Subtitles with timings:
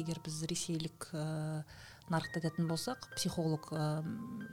[0.00, 1.62] егер біз ресейлік ә,
[2.10, 4.02] нарықты айтатын болсақ психолог ә,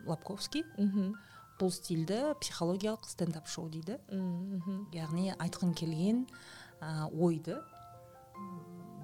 [0.07, 1.13] лапковский мхм
[1.61, 3.99] бұл стильді психологиялық стендап шоу дейді.
[4.09, 6.25] Мхм яғни айтқың келген
[6.81, 7.59] ә, ойды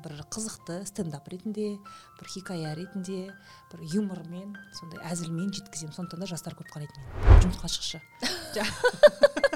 [0.03, 1.75] бір қызықты стендап ретінде
[2.19, 3.33] бір хикая ретінде
[3.71, 5.93] бір юмормен сондай әзілмен жеткіземін.
[5.97, 8.01] Сондықтан да жастар көп қарайды мені жұмысқа шықшы.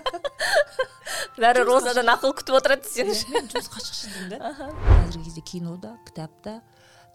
[1.40, 4.52] бәрі розадан ақыл күтіп отырады мен жұмысқа шықшы деймін да.
[4.88, 6.60] Қазіргі кезде кинода кітапта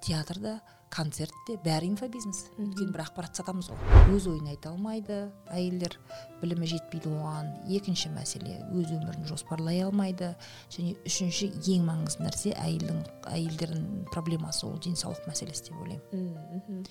[0.04, 0.60] театрда
[0.92, 2.44] концертте бәрі инфобизнес.
[2.56, 3.78] Өйткені бір ақпарат сатамыз ғой.
[4.14, 5.16] Өз ойын айта алмайды
[5.52, 5.96] әйелдер
[6.40, 7.50] білімі жетпейді оған.
[7.74, 10.30] Екінші мәселе өз өмірін жоспарлай алмайды.
[10.72, 13.02] Және үшінші ең маңызды нәрсе әйелдің
[13.34, 16.86] әйелдердің проблемасы ол денсаулық мәселесі деп ойлаймын.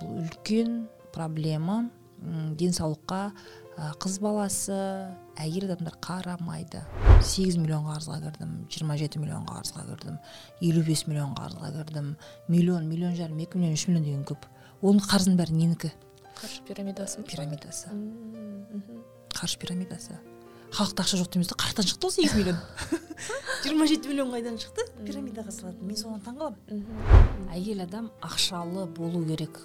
[0.00, 0.82] Бұл үлкен
[1.14, 1.84] проблема.
[2.18, 3.22] Денсаулыққа
[3.78, 4.74] қыз баласы
[5.38, 6.80] әйел адамдар қарамайды.
[7.22, 10.16] 8 миллион қарызға кірдім 27 миллион қарызға кірдім
[10.60, 12.08] 55 миллион қарызға кірдім.
[12.48, 14.48] Миллион миллион жарым екі миллион үш миллион деген көп.
[14.82, 15.92] Оның қарызының бәрі ненікі?
[16.40, 17.22] Қаржы пирамидасы.
[17.22, 17.94] Пирамидасы.
[19.34, 20.18] Қаржы пирамидасы.
[20.68, 22.58] Халықта ақша жоқ дейміз да қаяқтан шықты ол сегіз миллион.
[23.64, 24.84] жиырма жеті миллион қайдан шықты?
[25.06, 25.80] Пирамидаға салады.
[25.80, 29.62] Мен соған таңқаламын әйел адам ақшалы болу керек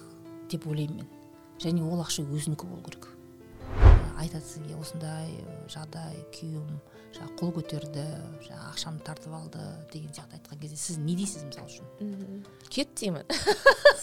[0.50, 1.10] деп ойлаймын мен.
[1.60, 3.13] Және ол ақша өзінікі болу керек.
[4.20, 6.78] Айтады сізге осындай ә, жағдай күйеуім
[7.14, 8.04] жаңағы қол көтерді
[8.46, 11.92] жаңағы ақшамды тартып алды деген сияқты айтқан кезде сіз не дейсіз мысалы үшін?
[12.00, 12.42] Мхм
[12.74, 13.28] кет деймін.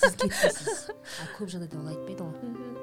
[0.01, 0.87] Сіз кетесіз
[1.21, 2.80] а көп жағдайда ол айтпайды ғой.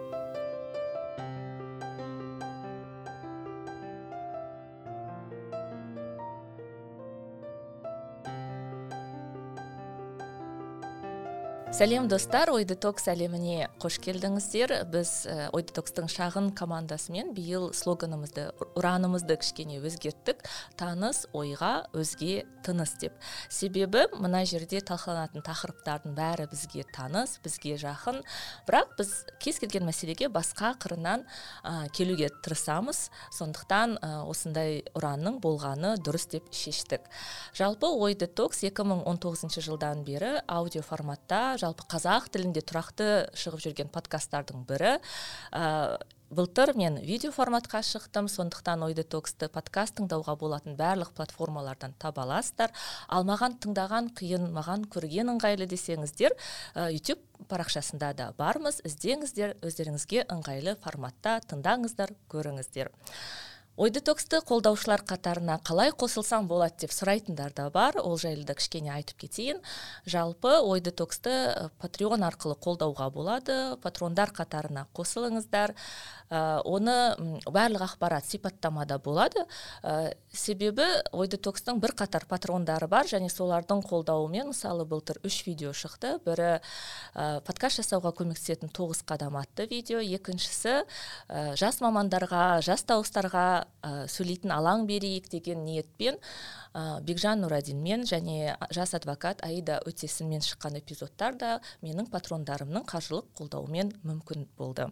[11.79, 12.51] Сәлем достар.
[12.51, 14.73] Ой детокс әлеміне қош келдіңіздер.
[14.91, 20.43] Біз ә, ой детокстың шағын командасымен биыл слоганымызды ұранымызды кішкене өзгерттік.
[20.75, 23.15] Таныс ойға өзге тыныс деп.
[23.47, 28.25] Себебі мына жерде талқыланатын тақырыптардың бәрі бізге таныс бізге жақын.
[28.67, 31.23] Бірақ біз кез келген мәселеге басқа қырынан
[31.63, 33.05] ә, келуге тырысамыз.
[33.39, 37.07] Сондықтан ә, осындай ұранның болғаны дұрыс деп шештік.
[37.55, 44.65] Жалпы ой детокс 2019 жылдан бері аудио форматта жалпы қазақ тілінде тұрақты шығып жүрген подкасттардың
[44.69, 44.99] бірі.
[45.53, 45.99] Ә,
[46.31, 52.73] былтыр мен видео форматқа шықтым сондықтан ой детоксты подкаст тыңдауға болатын барлық платформалардан таба аласыздар.
[53.09, 56.37] Ал маған тыңдаған қиын маған көрген ыңғайлы десеңіздер
[56.75, 58.81] ә, YouTube парақшасында да бармыз.
[58.89, 62.93] Іздеңіздер өздеріңізге ыңғайлы форматта тыңдаңыздар көріңіздер.
[63.79, 68.01] Ой детоксты қолдаушылар қатарына қалай қосылсам болады деп сұрайтындар да бар.
[68.03, 69.61] Ол жайлы да кішкене айтып кетейін.
[70.05, 73.79] Жалпы ой детоксты э, патреон арқылы қолдауға болады.
[73.83, 75.77] Патрондар қатарына қосылыңыздар.
[76.29, 77.15] Ә, оны
[77.47, 79.47] барлық ақпарат сипаттамада болады.
[79.87, 85.71] Ә, себебі ой детокстың бір қатар патрондары бар және солардың қолдауымен мысалы былтыр үш видео
[85.71, 86.19] шықты.
[86.27, 86.59] Бірі
[87.15, 90.03] ә, подкаст жасауға көмектесетін тоғыз қадам атты видео.
[90.03, 96.19] Екіншісі ә, жас мамандарға жас дауыстарға ә, сөйлейтін алаң берейік деген ниетпен
[96.75, 101.53] ә, бекжан нұрадинмен және жас адвокат аида өтесінмен шыққан эпизодтар да
[101.85, 104.89] менің патрондарымның қаржылық қолдауымен мүмкін болды.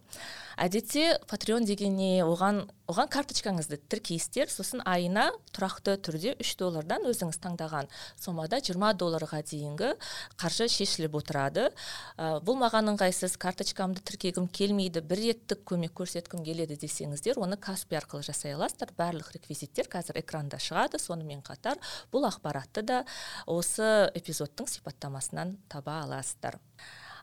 [0.56, 7.88] Әдетте патреон дегенне оған оған карточкаңызды тіркейсіздер сосын айына тұрақты түрде үш доллардан өзіңіз таңдаған
[8.14, 9.90] сомада 20 долларға дейінгі
[10.38, 11.68] қаржы шешіліп отырады.
[12.16, 17.98] Ә, бұл маған ыңғайсыз карточкамды тіркегім келмейді бір реттік көмек көрсеткім келеді десеңіздер оны каспи
[17.98, 20.98] арқылы жасай аласыздар барлық реквизиттер қазір экранда шығады.
[20.98, 21.78] Сонымен қатар
[22.12, 23.04] бұл ақпаратты да
[23.46, 26.58] осы эпизодтың сипаттамасынан таба аласыздар.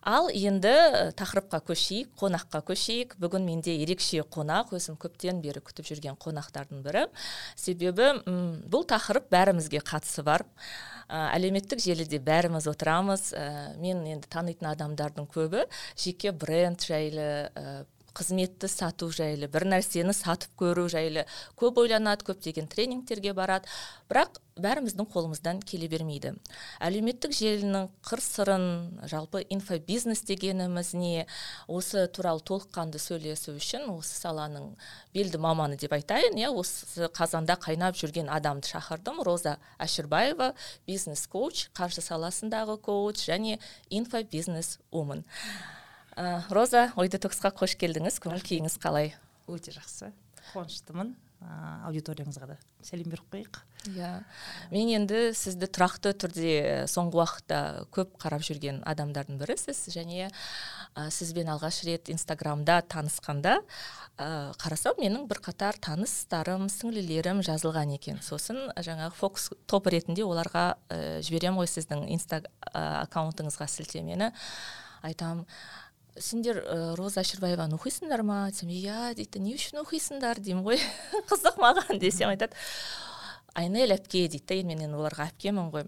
[0.04, 3.16] Ал енді э, тақырыпқа көшейік қонаққа көшейік.
[3.24, 7.06] Бүгін менде ерекше қонақ өзім көптен бері күтіп жүрген қонақтардың бірі.
[7.56, 8.10] Себебі
[8.68, 10.44] бұл тақырып бәрімізге қатысы бар.
[11.08, 13.30] Ә, әлеуметтік желіде бәріміз отырамыз.
[13.32, 15.64] Ә, мен енді танитын адамдардың көбі
[15.96, 17.48] жеке бренд жайлы
[18.14, 21.26] қызметті сату жайлы бір нәрсені сатып көру жайлы
[21.60, 23.70] көп ойланады көптеген тренингтерге барады.
[24.10, 26.36] Бірақ бәріміздің қолымыздан келе бермейді.
[26.84, 28.66] Әлеуметтік желінің қыр сырын
[29.10, 31.26] жалпы инфобизнес дегеніміз не
[31.68, 34.76] осы туралы толыққанды сөйлесу үшін осы саланың
[35.16, 39.24] белді маманы деп айтайын иә осы қазанда қайнап жүрген адамды шақырдым.
[39.26, 40.54] Роза әшірбаева
[40.86, 43.58] бизнес коуч қаржы саласындағы коуч және
[43.90, 45.26] инфобизнес вумен
[46.14, 48.22] Ә, роза ой детоксқа қош келдіңіз.
[48.24, 49.14] Көңіл күйіңіз қалай?
[49.50, 50.14] Өте жақсы.
[50.54, 51.16] Қуаныштымын.
[51.84, 52.56] Аудиторияңызға да
[52.88, 53.58] сәлем беріп қояйық.
[53.92, 54.12] Иә.
[54.72, 56.54] Мен енді сізді тұрақты түрде
[56.88, 57.58] соңғы уақытта
[57.92, 65.28] көп қарап жүрген адамдардың бірісіз және ә, сізбен алғаш рет инстаграмда танысқанда ә, қарасам менің
[65.28, 68.24] бірқатар таныстарым сіңлілерім жазылған екен.
[68.24, 72.40] Сосын жаңағы фокус топ ретінде оларға ә, жіберемін ғой сіздің инста
[72.72, 74.32] аккаунтыңызға сілтемені.
[75.04, 75.44] Айтам
[76.20, 80.80] сендер ә, роза әшірбаеваны оқисыңдар ма десем иә дейді не үшін оқисыңдар деймін ғой.
[81.30, 82.58] Қызық маған десем айтады.
[83.54, 85.86] Айнель әпке дейді да енді мен енді оларға әпкемін ғой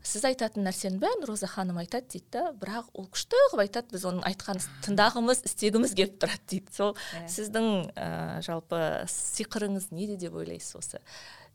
[0.00, 3.92] сіз айтатын нәрсенің бәрін роза ханым айтады дейді да бірақ ол күшті қылып айтады.
[3.92, 6.96] Біз оның айтқанын тыңдағымыз істегіміз келіп тұрады дейді сол.
[6.96, 7.26] Yeah.
[7.26, 7.32] Иә.
[7.36, 8.08] сіздің ә,
[8.48, 8.80] жалпы
[9.12, 11.02] сиқырыңыз неде деп ойлайсыз осы?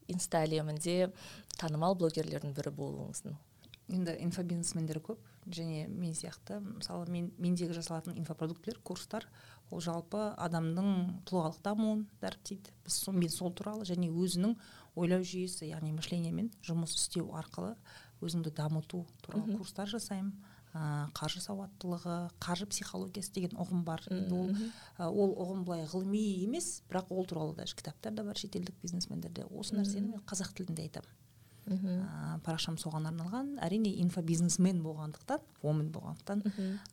[0.07, 1.09] Инста әлемінде
[1.57, 3.41] танымал блогерлердің бірі болуыңыздың
[3.97, 5.17] енді инфобизнесмендер көп.
[5.53, 9.27] Және мен сияқты мысалы мен мендегі жасалатын инфопродуктілер курстар
[9.71, 12.73] ол жалпы адамның тұлғалық дамуын дәріптейді.
[12.85, 14.55] Біз мен сол туралы және өзінің
[14.95, 17.75] ойлау жүйесі яғни мышлениемен жұмыс істеу арқылы
[18.23, 20.33] өзіңді дамыту туралы курстар жасаймын.
[20.77, 24.03] Ә, қаржы сауаттылығы қаржы психологиясы деген ұғым бар.
[24.11, 24.51] Ол
[25.00, 29.77] ол ұғым былай ғылыми емес бірақ ол туралы даже кітаптар да бар шетелдік бизнесмендерде осы
[29.79, 31.15] нәрсені мен қазақ тілінде айтамын.
[31.67, 33.57] Ә, парақшам соған арналған.
[33.65, 36.43] Әрине инфобизнесмен болғандықтан вомен болғандықтан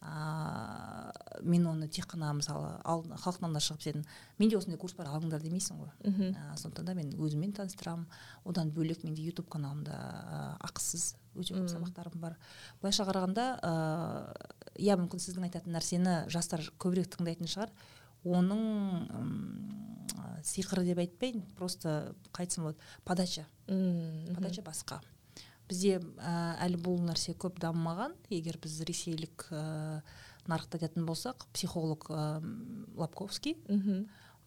[0.02, 4.04] ә, мен оны тек қана мысалы ал, халықтың алдына шығып сен
[4.38, 5.92] менде осындай курс бар алыңдар демейсің ғой.
[6.34, 8.06] Ә, сондықтан да мен өзіммен таныстырамын.
[8.44, 12.36] Одан бөлек менде ютуб каналымда ә, ақысыз өте көп сабақтарым бар.
[12.82, 13.44] Былайша қарағанда
[14.78, 17.72] иә мүмкін сіздің айтатын нәрсені жастар көбірек тыңдайтын шығар.
[18.24, 18.62] Оның
[20.44, 25.00] сиқыры деп айтпайын просто қалай айтсам болады подача подача басқа.
[25.68, 28.12] Бізде ә, әлі бұл нәрсе көп дамымаған.
[28.28, 30.02] Егер біз ресейлік ә,
[30.50, 32.42] нарықты айтатын болсақ психолог ә,
[33.00, 33.56] лапковский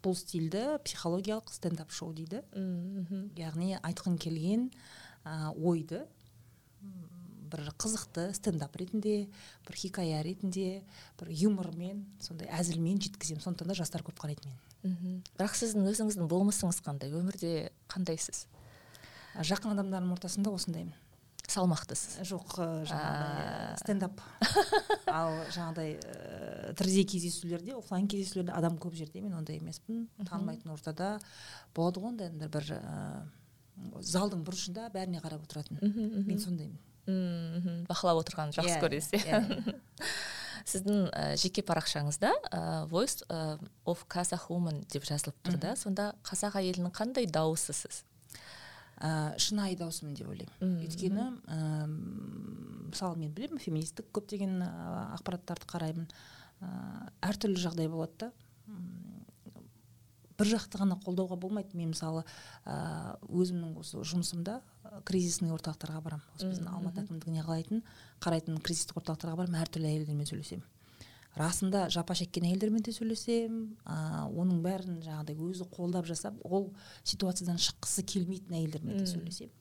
[0.05, 2.43] бұл стильді психологиялық стендап шоу дейді.
[3.39, 4.69] Яғни айтқың келген
[5.25, 6.05] ә, ойды
[7.47, 9.27] бір қызықты стендап ретінде
[9.65, 10.83] бір хикая ретінде
[11.19, 13.41] бір юмормен сондай әзілмен жеткіземін.
[13.41, 14.66] Сондықтан да жастар көп қарайды мені.
[14.83, 15.17] Мхм.
[15.39, 17.11] Бірақ сіздің өзіңіздің болмысыңыз қандай?
[17.15, 18.45] Өмірде қандайсыз?
[19.37, 20.95] Жақын адамдардың ортасында осындаймын.
[21.47, 22.17] Салмақтысыз?
[22.27, 22.57] Жоқ
[22.89, 24.19] жаңағыдай стендап.
[25.07, 30.09] Ал жаңағыдай ә, тірідей кездесулерде офлайн кездесулерде адам көп жерде мен ондай емеспін.
[30.27, 31.13] Танымайтын ортада
[31.77, 32.81] болады ғой ондай бір ә,
[34.03, 35.79] залдың бұрышында бәріне қарап отыратын.
[36.27, 36.75] Мен сондаймын.
[37.07, 39.23] Мхм бақылап отырғанын жақсы иә, көресіз.
[39.23, 39.77] иә.
[40.67, 42.61] сіздің ә, жеке парақшаңызда ә,
[42.91, 43.23] voice
[43.87, 45.75] of kazakh woman деп жазылып тұр да.
[45.79, 48.03] Сонда қазақ әйелінің қандай дауысысыз
[48.99, 50.79] ә, шынайы даусымын деп ойлаймын.
[50.83, 51.59] Өйткені ә,
[52.89, 54.59] мысалы мен білемін феминистік көптеген
[55.17, 56.09] ақпараттарды қараймын.
[56.59, 56.71] Ә,
[57.29, 58.31] әртүрлі жағдай болады да.
[60.37, 61.77] Бір жақты ғана қолдауға болмайды.
[61.77, 62.23] Мен мысалы
[62.65, 64.61] ә, өзімнің осы жұмысымда
[65.07, 67.83] кризисный орталықтарға барамын осы біздің алматы әкімдігіне қалайтын
[68.23, 70.65] қарайтын кризистік орталықтарға барамын әртүрлі әйелдермен сөйлесемін
[71.37, 76.71] расында жапа шеккен әйелдермен де сөйлесемін ә, оның бәрін жаңағыдай өзі қолдап жасап ол
[77.03, 79.53] ситуациядан шыққысы келмейтін әйелдермен де сөйлесемін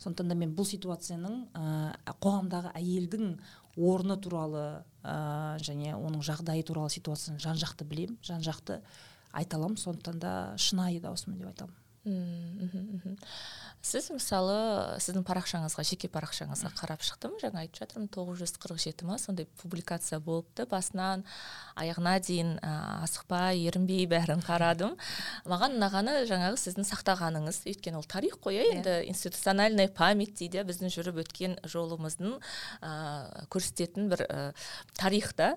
[0.00, 3.34] сондықтан да мен бұл ситуацияның ә, қоғамдағы әйелдің
[3.76, 4.64] орны туралы
[5.04, 8.80] ә, және оның жағдайы туралы ситуацияны жан жақты білемін жан жақты
[9.32, 9.76] айта аламын.
[9.76, 13.18] Сондықтан да шынайы даусымын деп айта аламын.
[13.80, 14.56] Сіз мысалы
[15.00, 17.38] сіздің парақшаңызға жеке парақшаңызға қарап шықтым.
[17.40, 20.66] Жаңа айтып жатырмын тоғыз жүз қырық жеті ма сондай публикация болыпты.
[20.68, 21.24] Басынан
[21.80, 22.72] аяғына дейін ә,
[23.06, 24.98] асықпай ерінбей бәрін қарадым.
[25.48, 27.62] Маған ұнағаны жаңағы сіздің сақтағаныңыз.
[27.72, 29.08] Өйткені ол тарих қой иә енді yeah.
[29.08, 32.36] институциональная память дейді біздің жүріп өткен жолымыздың
[32.84, 34.52] ә, көрсететін бір ә,
[34.92, 35.54] тарих та.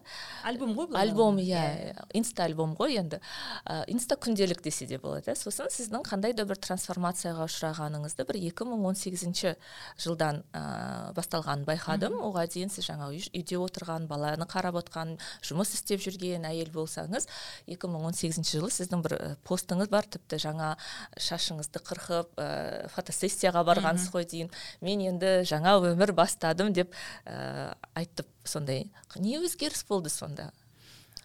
[0.47, 3.19] Альбом ғой альбом иә инста альбом ғой енді.
[3.67, 8.37] Ә, инста күнделік десе де болады сосын сіздің қандай да бір трансформацияға ұшырағаныңыз жұмысыңызды бір
[8.53, 9.55] 2018
[9.97, 12.17] жылдан ә, басталғанын байқадым.
[12.21, 17.27] Оған дейін сіз жаңа үйде отырған баланы қарап отқан жұмыс істеп жүрген әйел болсаңыз
[17.67, 19.17] 2018 жылы сіздің бір
[19.47, 20.05] постыңыз бар.
[20.05, 20.75] Тіпті жаңа
[21.17, 24.51] шашыңызды қырқып ә, фотосессияға барғансыз ғой дейін.
[24.81, 26.93] Мен енді жаңа өмір бастадым деп
[27.25, 30.51] ә, айтып сондай не өзгеріс болды сонда?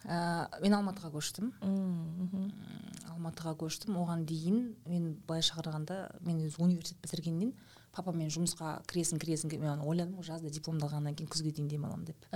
[0.07, 1.51] Ә, мен алматыға көштім.
[3.13, 3.97] Алматыға көштім.
[3.99, 7.53] Оған дейін мен былайша қарағанда мен өзі университет бітіргеннен
[7.95, 10.19] папамен жұмысқа кіресің кіресің мен ойладым.
[10.19, 12.29] Ғой жазда дипломды алғаннан кейін күзге дейін демаламын деп.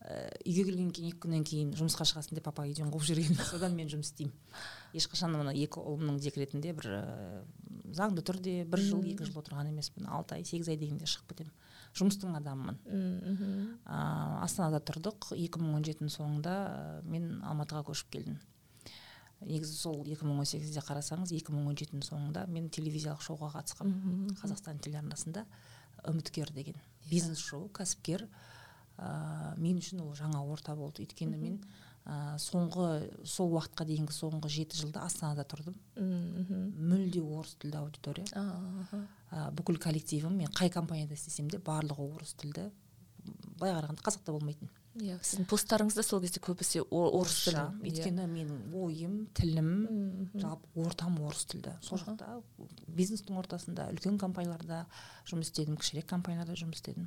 [0.00, 3.76] Ә, үйге келгеннен кейін екі күннен кейін жұмысқа шығасың деп папа үйден қуып жіберген содан
[3.76, 4.32] мен жұмыс істеймін.
[4.96, 7.02] Ешқашан мына екі ұлымның декретінде бір ә,
[7.92, 10.08] заңды түрде бір жыл екі жыл отырған емеспін.
[10.08, 11.52] Алты ай сегіз ай дегенде шығып кетемін
[11.98, 12.78] жұмыстың адамымын.
[13.84, 13.98] Ә,
[14.44, 15.32] астанада тұрдық.
[15.36, 16.54] 2017 мың он соңында
[17.08, 18.38] мен алматыға көшіп келдім.
[19.40, 24.34] Негізі сол 2018-де қарасаңыз 2017-нің соңында мен телевизиялық шоуға қатысқанмын мхм.
[24.42, 25.46] қазақстан телеарнасында
[26.10, 26.76] үміткер деген
[27.08, 28.26] бизнес шоу кәсіпкер.
[29.00, 31.06] Ә, мен үшін ол жаңа орта болды.
[31.06, 31.56] Өйткені мен
[32.06, 32.88] ә, соңғы
[33.28, 35.76] сол уақытқа дейінгі соңғы жеті жылда астанада тұрдым.
[35.96, 36.66] Мхм.
[36.90, 38.26] мүлде орыс тілді аудитория.
[39.30, 42.70] Ә, бүкіл коллективім мен қай компанияда істесем де барлығы орыс тілді.
[43.60, 44.70] Былай қарағанда қазақта болмайтын.
[44.98, 47.60] Иә сіздің посттарыңыз да сол кезде көбісі орыс тілі.
[47.62, 47.66] Орысша.
[47.86, 49.68] өйткені менің ойым тілім
[50.34, 51.76] жалпы ортам орыс тілді.
[51.84, 52.40] Сол жақта
[52.88, 54.86] бизнестің ортасында үлкен компанияларда
[55.30, 57.06] жұмыс істедім кішірек компанияларда жұмыс істедім.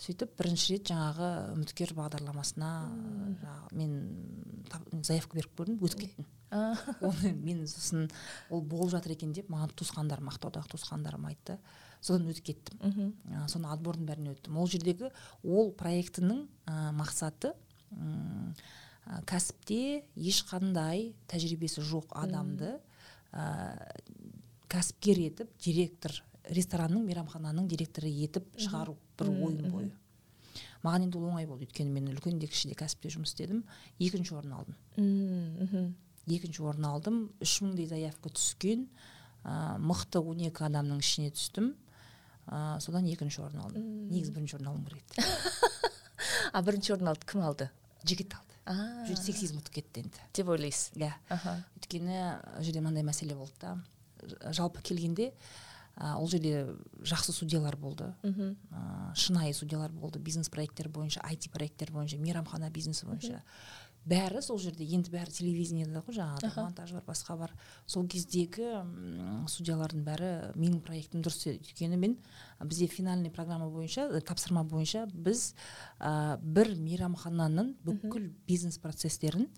[0.00, 2.68] Сөйтіп бірінші рет жаңағы үміткер бағдарламасына
[3.42, 3.96] жаңағы мен
[5.04, 6.28] заявка беріп көрдім өтіп кеттім.
[7.06, 8.08] Оны мен сосын
[8.50, 11.58] ол болып жатыр екен деп маған туысқандарым ақтаудағы туысқандарым айтты.
[12.00, 13.12] Содан өтіп кеттім.
[13.28, 14.56] Ә, соны отбордың бәріне өттім.
[14.56, 15.12] Ол жердегі
[15.44, 17.52] ол проектінің ә, мақсаты
[17.92, 22.78] ә, кәсіпте ешқандай тәжірибесі жоқ адамды
[23.36, 23.44] ә,
[24.70, 26.16] кәсіпкер етіп директор
[26.50, 28.96] ресторанның мейрамхананың директоры етіп шығару.
[29.20, 29.90] Бір ойын бойы.
[30.82, 31.66] маған енді ол оңай болды.
[31.68, 33.64] Өйткені мен үлкен де кіші де кәсіпте жұмыс істедім.
[34.00, 34.76] Екінші орын алдым.
[34.96, 35.94] Мхм.
[36.26, 37.18] екінші орын алдым.
[37.40, 38.88] Үш мыңдай заявка түскен.
[39.44, 41.74] Ә, мықты он екі адамның ішіне түстім.
[42.46, 43.84] Ә, содан екінші орын алдым.
[44.10, 45.04] Негізі бірінші орын алуым керек.
[45.16, 45.90] Еді
[46.52, 47.70] а бірінші орын алды кім алды?
[48.04, 48.50] Жігіт алды.
[48.70, 50.22] Бұл жерде сексизм ұтып кетті енді.
[50.36, 50.92] Деп ойлайсыз?
[51.00, 51.56] Иә аха.
[51.80, 52.18] Өйткені
[52.58, 53.76] ол жерде мынандай мәселе болды да.
[54.52, 55.32] Жалпы келгенде
[56.00, 56.64] ә, ол жерде
[57.04, 58.14] жақсы судьялар болды.
[58.22, 58.56] Мхм.
[58.72, 60.18] ә, шынайы судьялар болды.
[60.18, 63.42] Бизнес проекттер бойынша IT проекттер бойынша мейрамхана бизнесі бойынша.
[64.08, 67.50] Бәрі сол жерде енді бәрі телевидениеда ғой жаңағы монтаж бар басқа бар.
[67.84, 68.80] Сол кездегі
[69.52, 72.16] судьялардың бәрі менің проектім дұрыс өйткені мен
[72.64, 75.52] бізде финальный программа бойынша э, тапсырма бойынша біз
[75.98, 79.50] ә, бір мейрамхананың бүкіл бизнес процестерін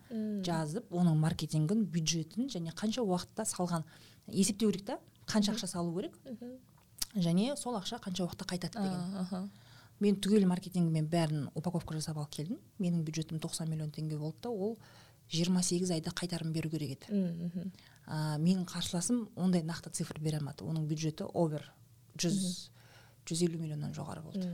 [0.42, 3.86] жазып оның маркетингін бюджетін және қанша уақытта салған.
[4.26, 4.98] Есептеу керек та
[5.32, 6.16] қанша ақша салу керек?
[7.14, 9.50] Және сол ақша қанша уақытта қайтады деген.
[10.02, 12.58] Мен түгел маркетингімен бәрін упаковка жасап алып келдім.
[12.82, 14.78] Менің бюджетім 90 миллион теңге болды да ол
[15.30, 17.06] 28 айда қайтарым беру керек еді.
[18.06, 20.64] Ә, менің қарсыласым ондай нақты цифр бере алмады.
[20.64, 21.68] Оның бюджеті овер
[22.18, 22.70] жүз
[23.28, 24.48] жүз елу миллионнан жоғары болды.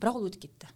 [0.00, 0.72] Бірақ ол өтіп кетті.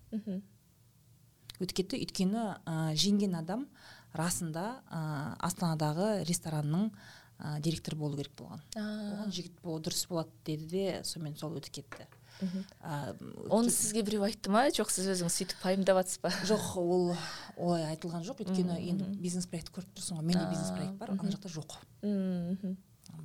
[1.59, 1.99] Өтіп кетті.
[1.99, 3.67] Өйткені ә, жеңген адам
[4.15, 6.93] расында ә, астанадағы ресторанның
[7.39, 8.63] ә, директоры болу керек болған.
[8.77, 12.09] Оған жігіт дұрыс болады деді де сонымен сол өтіп кетті.
[12.39, 13.15] Ә,
[13.51, 14.69] оны сізге біреу айтты ма?
[14.75, 16.31] Жоқ сіз өзіңіз сөйтіп пайымдап жатсыз ба?
[16.47, 17.09] Жоқ ол
[17.57, 18.45] олай айтылған жоқ.
[18.45, 21.79] Өйткені енді бизнес проект көріп тұрсың ғой менде бизнес проект бар ана жақта жоқ.
[22.03, 22.77] Мхм.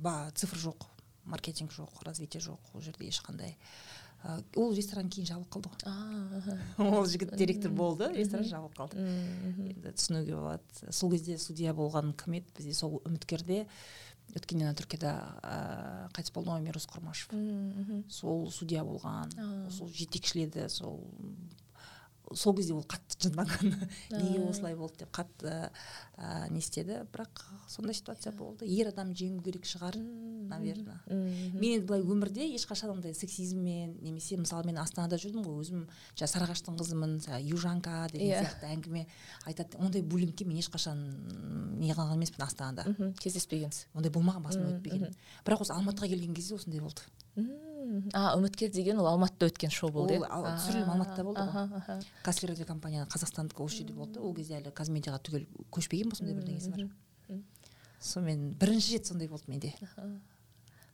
[0.02, 0.88] ба цифр жоқ
[1.24, 3.56] маркетинг жоқ развитие жоқ ол жерде ешқандай.
[4.56, 6.56] Ол ресторан кейін жабылып қалды ғой.
[6.98, 9.04] Ол жігіт директор болды ресторан жабылып қалды.
[9.68, 10.92] Енді түсінуге болады.
[10.94, 12.54] Сол кезде судья болған кім еді?
[12.56, 13.64] Бізде сол үміткерде
[14.34, 15.12] өткенде ана түркияда
[15.44, 15.58] ә,
[16.16, 17.34] қайтыс болды ғой мирос құрмашев.
[18.08, 19.34] Сол судья болған
[19.70, 21.02] сол жетекшіледі сол
[22.32, 23.74] сол кезде ол қатты жынданған
[24.16, 25.70] неге осылай болды деп қатты
[26.16, 27.02] ә, не істеді.
[27.12, 28.64] Бірақ сондай ситуация болды.
[28.66, 29.98] Ер адам жеңу керек шығар
[30.48, 35.84] наверное мен енді былай өмірде ешқашан ондай сексизммен немесе мысалы мен астанада жүрдім ғой өзім
[36.14, 37.14] жаңағы сарыағаштың қызымын
[37.44, 38.42] южанка деген Иә.
[38.44, 39.06] сияқты әңгіме
[39.46, 39.78] айтады.
[39.78, 41.00] Ондай буллингке мен ешқашан
[41.80, 42.84] не қылған емеспін астанада.
[43.20, 43.86] Кездеспегенсіз.
[43.94, 45.14] Ондай болмаған басымнан өтпеген.
[45.44, 47.02] бірақ осы алматыға келген кезде осындай болды.
[47.36, 48.10] Мхм.
[48.14, 52.04] а үміткер деген ол алматыда өткен шоу болды Ол ал- түсірілім алматыда болды ғой.
[52.22, 54.20] касли радиокомпания қазақстандікі осы жерде болды.
[54.20, 57.40] Ол кезде әлі казмедиаға түгел көшпеген ба сондай бірдеңесі бар.
[58.00, 59.74] Сонымен бірінші рет сондай болды менде.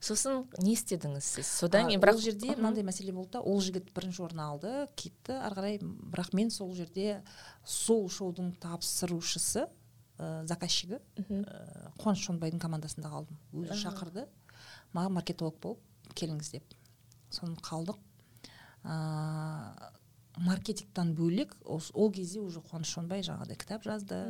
[0.01, 1.45] Сосын не істедіңіз сіз?
[1.61, 5.35] Содан кейін бірақ ол жерде мынандай мәселе болды да ол жігіт бірінші орын алды кетті.
[5.37, 7.21] Ары қарай бірақ мен сол жерде
[7.63, 9.67] сол шоудың тапсырушысы
[10.17, 13.37] ә, заказчигі ә, қуаныш шонбайдың командасында қалдым.
[13.53, 14.25] Өзі шақырды.
[14.95, 15.79] Маған маркетолог болып
[16.17, 16.75] келіңіз деп.
[17.31, 17.97] Соны қалдық.
[18.83, 19.91] Ә,
[20.37, 24.21] маркетингтан бөлек ол кезде уже қуаныш шонбай жаңағыдай кітап жазды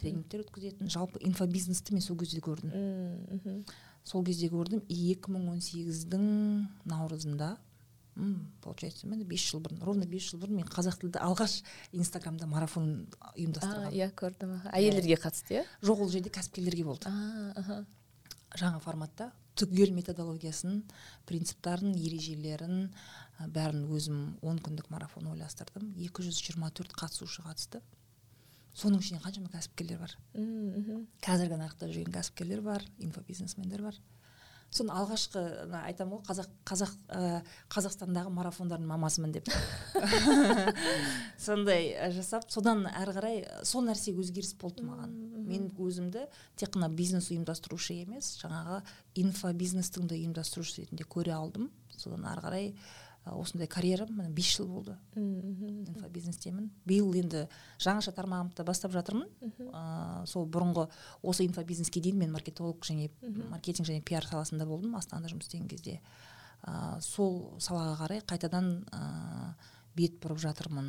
[0.00, 2.72] тренингтер өткізетін жалпы инфобизнесті мен сол кезде көрдім.
[2.72, 3.64] Мхм.
[4.04, 7.56] сол кезде көрдім и 2018-дің наурызында.
[8.62, 11.60] Получается міне бес жыл бұрын ровно бес жыл бұрын мен қазақ тілді алғаш
[11.92, 14.72] инстаграмда марафон а ұйымдастырғанмын иә көрдім аха.
[14.74, 15.62] әйелдерге қатысты иә?
[15.86, 17.06] жоқ ол жерде кәсіпкерлерге болды.
[18.58, 19.30] Жаңа форматта.
[19.58, 20.82] Түгел методологиясын
[21.28, 25.92] принциптарын ережелерін ә, бәрін өзім 10 күндік марафон ойластырдым.
[25.98, 27.82] 224 қатысушы қатысты.
[28.78, 30.14] Соның ішінде қаншама кәсіпкерлер бар.
[30.38, 31.06] Мхм.
[31.24, 33.98] қазіргі нарықта жүрген кәсіпкерлер бар инфобизнесмендер бар.
[34.74, 35.40] Соны алғашқы
[35.80, 37.40] айтамын ғой қазақ қазақ ә,
[37.72, 39.48] қазақстандағы марафондардың мамасымын деп.
[41.46, 45.14] Сондай ә, жасап содан әрі қарай сол нәрсе өзгеріс болды маған.
[45.48, 46.26] Мен өзімді
[46.60, 48.82] тек қана бизнес ұйымдастырушы емес жаңағы
[49.24, 51.70] инфобизнестің де ұйымдастырушысы ретінде көре алдым.
[51.96, 52.72] Содан ары қарай
[53.36, 54.96] осындай карьерам міне бес жыл болды.
[55.16, 56.70] Инфобизнестемін.
[56.88, 57.46] Биыл енді
[57.82, 59.28] жаңаша тармағымды бастап жатырмын.
[59.68, 60.88] Ә, сол бұрынғы
[61.22, 63.10] осы инфобизнеске дейін мен маркетолог және
[63.50, 64.96] маркетинг және пиар саласында болдым.
[64.96, 66.00] Астанада жұмыс істеген кезде.
[66.62, 69.54] Ә, сол салаға қарай қайтадан ә,
[69.98, 70.88] бет бұрып жатырмын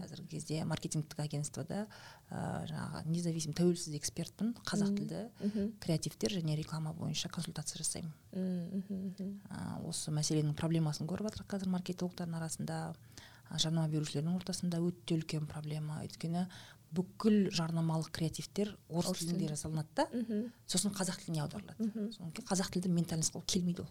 [0.00, 1.82] қазіргі кезде маркетингтік агентствода
[2.30, 8.12] ә, жаңағы независим тәуелсіз экспертпін қазақ тілді креативтер және реклама бойынша консультация жасаймын.
[9.50, 12.80] Ә, осы мәселенің проблемасын көріп жатырмық қазір маркетологтардың арасында.
[13.50, 15.96] Жарнама берушілердің ортасында өте үлкен проблема.
[16.06, 16.44] Өйткені
[16.94, 20.06] бүкіл жарнамалық креативтер орыс тілінде жасалынады да.
[20.70, 21.88] Сосын қазақ тіліне аударылады.
[22.14, 23.90] Содан кейін қазақ тілді ментальность қылып келмейді ол.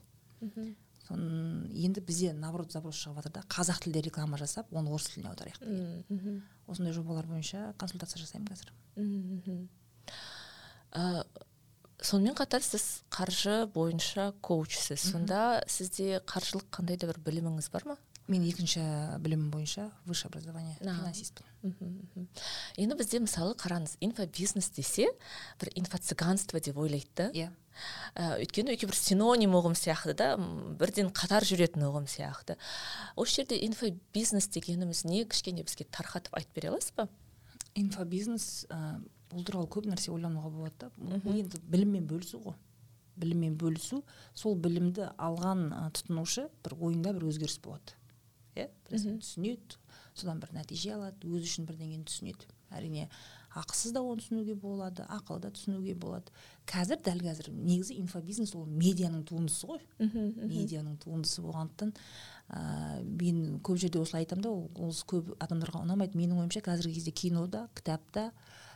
[1.10, 3.42] Енді бізде наоборот запрос шығып жатыр да.
[3.50, 6.44] Қазақ тілде реклама жасап оны орыс тіліне аударайық деген.
[6.68, 8.70] Осындай жобалар бойынша консультация жасаймын қазір.
[12.00, 15.02] Сонымен қатар сіз қаржы бойынша коучсіз.
[15.12, 17.98] Сонда сізде қаржылық қандай да бір біліміңіз бар ма?
[18.30, 18.80] Мен екінші
[19.20, 21.49] білімім бойынша высшее образование финансистпін.
[21.64, 25.10] Енді бізде мысалы қараңыз инфобизнес десе
[25.60, 27.28] бір инфоцыганство деп ойлайды да.
[27.36, 27.50] Иә.
[28.16, 30.30] Ә, өйткені өйткені бір синоним ұғым сияқты да
[30.80, 32.56] бірден қатар жүретін ұғым сияқты.
[33.20, 35.26] Осы жерде инфобизнес дегеніміз не?
[35.28, 37.10] Кішкене бізге тарқатып айтып бере аласыз ба?
[37.76, 39.00] Инфобизнес ә,
[39.34, 41.20] бұл туралы көп нәрсе ойлануға болады да.
[41.26, 42.58] Бұл енді біліммен бөлісу ғой.
[43.20, 47.96] Біліммен бөлісу сол білімді алған тұтынушы бір ойында бір өзгеріс болады.
[48.56, 49.80] Иә түсінеді
[50.16, 52.50] содан бір нәтиже алады өзі үшін бірдеңені түсінеді.
[52.70, 53.08] Әрине
[53.58, 56.32] ақысыз да оны түсінуге болады ақылы да түсінуге болады.
[56.70, 59.82] Қазір дәл қазір негізі инфобизнес ол медианың туындысы ғой.
[60.00, 66.20] Медианың туындысы болғандықтан ә, мен көп жерде осылай айтамын да ол көп адамдарға ұнамайды.
[66.20, 68.30] Менің ойымша қазіргі кезде кинода кітапта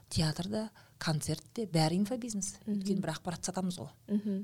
[0.10, 0.72] театрда
[1.04, 2.54] концертте бәрі инфобизнес.
[2.66, 3.92] Өйткені бір ақпарат сатамыз ғой.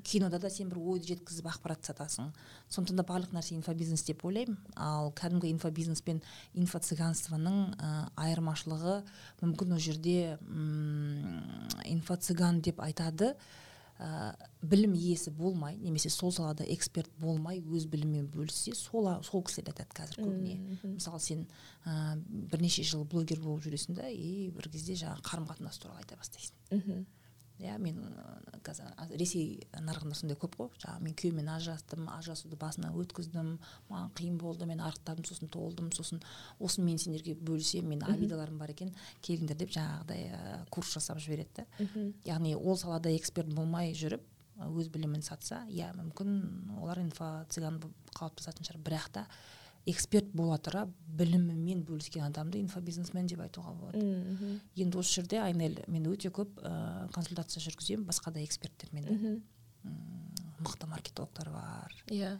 [0.04, 2.34] Кинода да сен бір ойды жеткізіп ақпарат сатасың.
[2.70, 4.58] Сондықтан да барлық нәрсе инфобизнес деп ойлаймын.
[4.76, 6.22] Ал кәдімгі инфобизнес пен
[6.60, 7.94] инфоцыганствоның ә,
[8.26, 9.00] айырмашылығы
[9.42, 10.38] мүмкін ол жерде
[11.88, 13.36] инфоцыган деп айтады.
[14.00, 19.74] Ә, білім иесі болмай немесе сол салада эксперт болмай өз білімімен бөліссе сол сол кісілер
[19.74, 20.78] айтады қазір көбіне.
[20.96, 21.46] Мысалы сен
[21.86, 26.16] ә, бірнеше жыл блогер болып жүресің да и бір кезде жаңағы қарым қатынас туралы айта
[26.16, 26.56] бастайсың.
[27.60, 28.00] Иә мен
[28.64, 28.88] қазір
[29.20, 30.70] ресей нарығында сондай көп қой.
[30.80, 33.52] Жаңағы мен күйеуіммен ажырастым ажырасуды басынан өткіздім
[33.90, 36.24] маған қиын болды мен арықтадым сосын толдым сосын
[36.60, 38.94] осыны сендерге бөлісемін менің обидаларым бар екен
[39.26, 41.66] келіңдер деп жаңағыдай курс жасап жібереді.
[41.86, 44.24] Да яғни ол салада эксперт болмай жүріп
[44.60, 48.84] өз білімін сатса иә мүмкін олар инфо цыган болып қалыптасатын шығар.
[48.84, 49.28] Бірақ та
[49.88, 50.86] эксперт бола тұра
[51.20, 54.02] білімімен бөліскен адамды инфобизнесмен деп айтуға болады.
[54.02, 59.34] Мхм енді осы жерде айнель мен өте көп ә, консультация жүргіземін басқа да эксперттермен де.
[60.60, 61.96] Мықты маркетологтар бар.
[62.08, 62.38] Иә.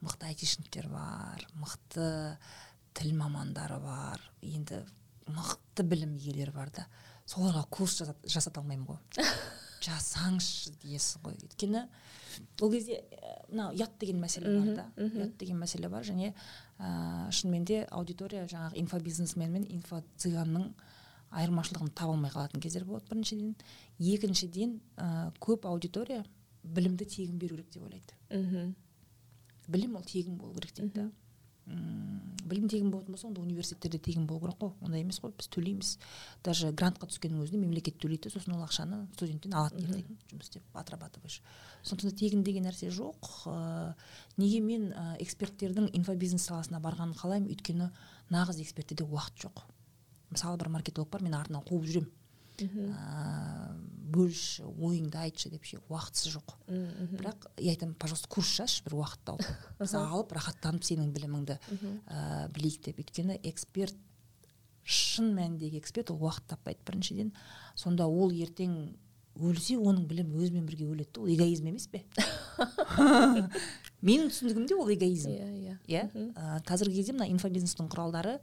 [0.00, 2.36] Мықты айтишниктер бар мықты
[2.94, 4.22] тіл мамандары бар.
[4.42, 4.84] Енді
[5.26, 6.86] мықты білім иелері бар да.
[7.28, 9.26] Соларға курс жасата алмаймын ғой.
[9.84, 11.36] Жасаңызшы дейсіз ғой.
[11.44, 11.84] Өйткені
[12.60, 13.02] ол кезде
[13.50, 14.86] мына ұят деген мәселе бар да.
[14.96, 16.32] ұят деген мәселе бар және
[16.78, 20.68] ә, шынымен де аудитория жаңағы инфобизнесмен мен инфоцыганның
[21.28, 23.54] айырмашылығын таба алмай қалатын кездер болады біріншіден.
[23.98, 26.24] Екіншіден ә, көп аудитория
[26.62, 28.74] білімді тегін беру керек деп ойлайды.
[29.68, 31.10] Білім ол тегін болу керек дейді да
[32.48, 34.72] білім тегін болатын болса онда университеттерде тегін болу керек қой.
[34.80, 35.90] Ондай емес қой біз төлейміз.
[36.44, 38.32] Даже грантқа түскеннің өзінде мемлекет төлейді.
[38.32, 41.42] Сосын ол ақшаны студенттен алады ертең жұмыс істеп отрабатываешь
[41.84, 43.32] сондықтан тегін деген нәрсе жоқ.
[43.48, 43.94] Ә,
[44.40, 47.52] неге мен ә, эксперттердің инфобизнес саласына барғанын қалаймын?
[47.52, 47.90] Өйткені
[48.32, 49.66] нағыз эксперттерде уақыт жоқ.
[50.32, 52.10] Мысалы бір маркетолог бар мен артынан қуып жүремін.
[52.64, 53.72] Ә,
[54.08, 56.54] бөлішші ойыңды айтшы деп ше уақытысы жоқ.
[57.14, 59.48] Бірақ я айтамын пожалуйста курс жазшы бір уақыт тауып
[59.80, 63.02] біз алып рахаттанып сенің біліміңді ә, білейік деп.
[63.04, 63.98] Өйткені эксперт
[64.88, 66.80] шын мәніндегі эксперт ол уақыт таппайды.
[66.88, 67.34] Біріншіден
[67.76, 68.96] сонда ол ертең
[69.38, 72.02] өлсе оның білімі өзімен бірге өледі ол эгоизм емес пе?
[74.02, 75.30] Менің түсінігімде ол эгоизм.
[75.30, 75.76] Иә иә.
[75.86, 76.62] Иә?
[76.66, 78.38] Қазіргі кезде мына инфобизнестің құралдары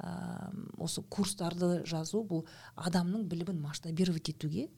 [0.00, 2.44] ә, осы курстарды жазу бұл
[2.76, 4.68] адамның білімін масштабировать етуге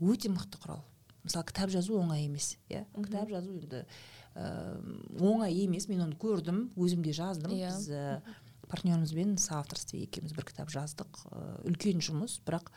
[0.00, 0.82] өте мықты құрал.
[1.26, 2.84] Мысалы кітап жазу оңай емес иә?
[2.94, 3.84] Кітап жазу енді
[4.34, 4.50] ә,
[5.20, 5.88] оңай емес.
[5.88, 7.50] Мен оны көрдім өзім де жаздым.
[7.54, 7.70] Иә.
[7.72, 8.20] біз ә,
[8.68, 11.24] партнерімізбен соавторстве екеуміз бір кітап жаздық.
[11.30, 12.70] Ә, үлкен жұмыс бірақ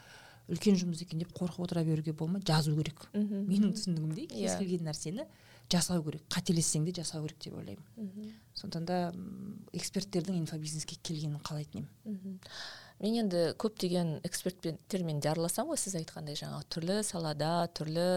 [0.49, 3.05] үлкен жұмыс екен деп қорқып отыра беруге болмайды жазу керек.
[3.13, 4.57] Менің түсінігімде кез Иә.
[4.63, 5.27] келген нәрсені
[5.71, 8.36] жасау керек қателессең де жасау керек деп ойлаймын.
[8.58, 8.99] Сондықтан да
[9.73, 12.47] эксперттердің инфобизнеске келгенін қалайтын едім.
[12.99, 18.08] Мен енді көптеген эксперттермен де араласамын ғой сіз айтқандай жаңағы түрлі салада түрлі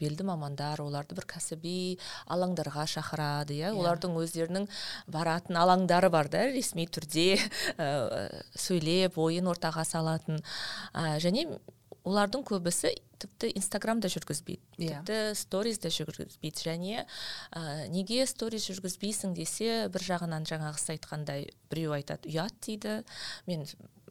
[0.00, 1.98] белді мамандар оларды бір кәсіби
[2.32, 3.66] алаңдарға шақырады иә.
[3.66, 3.76] Yeah.
[3.76, 3.82] Иә.
[3.82, 4.68] олардың өздерінің
[5.12, 7.36] баратын алаңдары бар да ресми түрде
[7.76, 8.32] ә,
[8.64, 10.40] сөйлеп ойын ортаға салатын.
[10.96, 11.44] Ә, және
[12.04, 14.82] олардың көбісі тіпті инстаграмда жүргізбейді yeah.
[14.82, 15.02] Иә.
[15.06, 17.04] тіпті сториз да жүргізбейді және
[17.54, 23.02] ә, неге сториз жүргізбейсің десе бір жағынан жаңағы сіз айтқандай біреу айтады ұят дейді
[23.46, 23.66] мен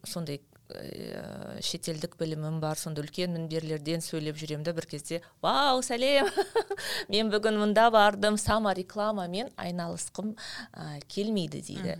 [0.08, 0.40] сондай
[0.72, 6.30] ә, шетелдік білімім бар сондай үлкен мінберлерден сөйлеп жүремін да бір кезде вау сәлем
[7.12, 10.32] мен бүгін мында бардым сама рекламамен айналысқым
[10.72, 11.98] ә, келмейді дейді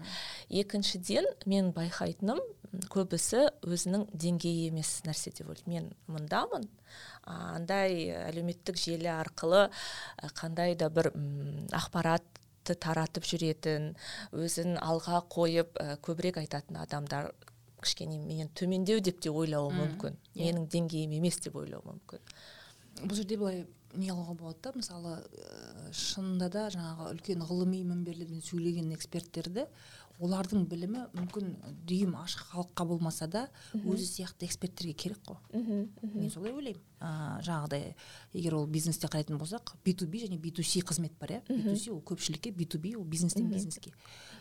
[0.62, 2.40] екіншіден мен байқайтыным
[2.92, 6.64] көбісі өзінің деңгейі емес нәрсе деп ойлайды мен мындамын.
[7.28, 9.66] Андай әлеуметтік желі арқылы
[10.38, 11.10] қандай да бір
[11.76, 13.92] ақпаратты таратып жүретін
[14.32, 17.32] өзін алға қойып көбірек айтатын адамдар
[17.82, 20.18] кішкене менен төмендеу деп те ойлауы мүмкін.
[20.34, 20.48] Иә.
[20.48, 22.34] менің деңгейім емес деп ойлауы мүмкін.
[23.02, 28.40] Бұл жерде былай не қылуға болады да мысалы ә, шынында да жаңағы үлкен ғылыми мінберлерден
[28.44, 29.66] сөйлеген эксперттерді
[30.22, 31.48] олардың білімі мүмкін
[31.88, 33.42] дүйім ашық халыққа болмаса да
[33.74, 35.38] өзі сияқты эксперттерге керек қой.
[35.52, 36.80] Мен солай ойлаймын.
[37.02, 37.96] Ә, жаңағыдай
[38.32, 41.42] егер ол бизнесте қарайтын болсақ би ту би және би ту си қызмет бар иә?
[41.48, 43.92] Би ту си ол көпшілікке би ту би ол бизнестен бизнеске.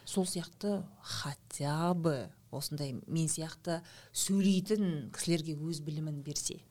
[0.05, 3.81] Сол сияқты хотя бы осындай мен сияқты
[4.13, 6.61] сөйлейтін кісілерге өз білімін берсе.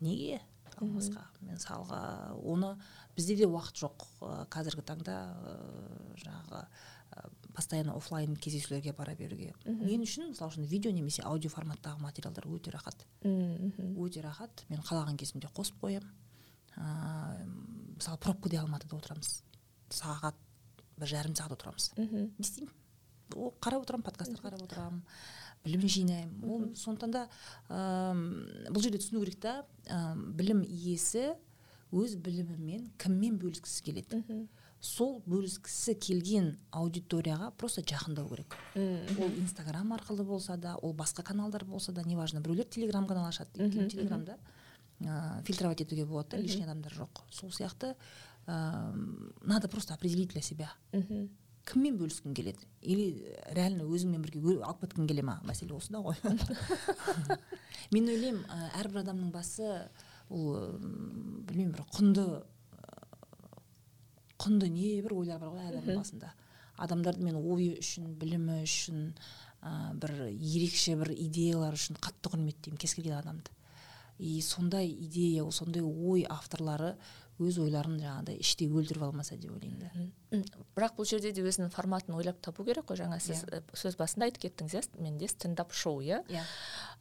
[0.00, 0.40] Неге?
[0.78, 2.00] Басқа мысалға
[2.46, 2.76] оны
[3.16, 4.04] бізде де уақыт жоқ
[4.52, 5.54] қазіргі таңда ә,
[6.22, 6.60] жаңағы
[7.58, 9.50] постоянно офлайн кездесулерге бара беруге.
[9.66, 13.02] Мен үшін мысалы үшін видео немесе аудио форматтағы материалдар өте рахат.
[13.98, 14.62] Өте рахат.
[14.70, 16.12] Мен қалаған кезімде қосып қоямын.
[16.78, 17.42] Ә,
[17.96, 19.40] мысалы пробкада алматыда отырамыз.
[19.90, 20.38] Сағат
[21.00, 21.90] бір жарым сағат отырамыз.
[21.98, 22.70] Не істеймін.
[23.34, 25.02] Қарап отырамын подкасттар қарап отырамын
[25.64, 26.46] білім жинаймын.
[26.46, 27.26] Ол сондықтан да
[27.68, 28.14] ә,
[28.70, 29.64] бұл жерде түсіну керек та
[30.38, 31.34] білім иесі
[31.90, 34.22] өз білімімен кіммен бөліскісі келеді?
[34.80, 38.54] Сол бөліскісі келген аудиторияға просто жақындау керек.
[38.76, 43.50] Ол инстаграм арқылы болса да ол басқа каналдар болса да неважно біреулер телеграм канал ашады
[43.58, 44.38] өйткені телеграмда
[45.00, 47.24] ә, фильтровать етуге болады да лишний адамдар жоқ.
[47.30, 47.96] Сол сияқты
[48.46, 48.92] ә,
[49.42, 50.72] надо просто определить для себя.
[51.68, 52.64] Кіммен бөліскің келеді?
[52.80, 55.40] Или реально өзіңмен бірге алып кеткің келе ма?
[55.44, 56.16] Мәселе осында ғой.
[57.92, 58.46] Мен ойлаймын
[58.78, 59.66] әрбір адамның басы
[60.30, 62.24] ол білмеймін бір құнды
[64.38, 66.32] құнды не бір ойлар бар ғой адамның басында
[66.78, 69.06] адамдарды мен ойы үшін білімі үшін
[69.62, 73.54] ә, бір ерекше бір идеялар үшін қатты құрметтеймін кез келген адамды
[74.18, 76.94] и сондай идея сондай ой авторлары
[77.38, 80.40] өз ойларын жаңағыдай іштей өлтіріп алмаса деп ойлаймын да
[80.74, 83.60] бірақ бұл жерде де өзінің форматын ойлап табу керек қой жаңа сіз yeah.
[83.60, 83.78] Иә.
[83.78, 86.48] сөз басында айтып кеттіңіз иә менде стендап шоу иә yeah.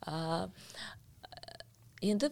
[0.06, 0.50] Иә.
[2.14, 2.32] енді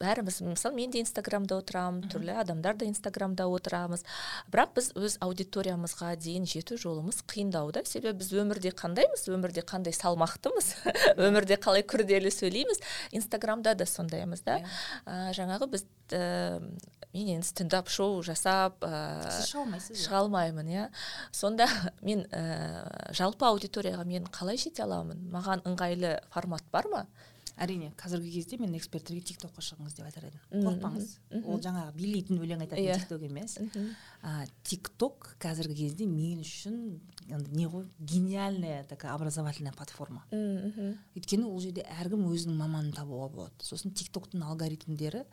[0.00, 4.04] бәріміз мысалы мен де инстаграмда отырамын түрлі адамдар да инстаграмда отырамыз.
[4.52, 7.84] Бірақ біз өз аудиториямызға дейін жету жолымыз қиындау да.
[7.84, 10.72] Себебі біз өмірде қандаймыз өмірде қандай салмақтымыз
[11.26, 12.82] өмірде қалай күрделі сөйлейміз.
[13.16, 14.60] Инстаграмда да сондаймыз да.
[15.04, 16.60] Ә, жаңағы біз ә,
[17.12, 20.86] мен енді стендап шоу жасап ә, шыға алмаймын иә.
[21.32, 21.66] Сонда
[22.06, 25.28] мен ә, жалпы аудиторияға мен қалай жете аламын?
[25.32, 27.04] Маған ыңғайлы формат бар ма?
[27.60, 30.40] Әрине қазіргі кезде мен эксперттерге тик токқа шығыңыз деп айтар едім.
[30.64, 31.10] Қорықпаңыз.
[31.44, 32.96] ол жаңағы билейтін өлең айтатын yeah.
[32.96, 33.02] Иә.
[33.02, 33.58] тик ток емес
[34.22, 40.24] а, тик ток қазіргі кезде мен үшін не ғой гениальная такая образовательная платформа.
[40.32, 43.64] Өйткені ол жерде әркім өзінің маманын табуға болады.
[43.64, 45.24] Сосын тик токтың алгоритмдері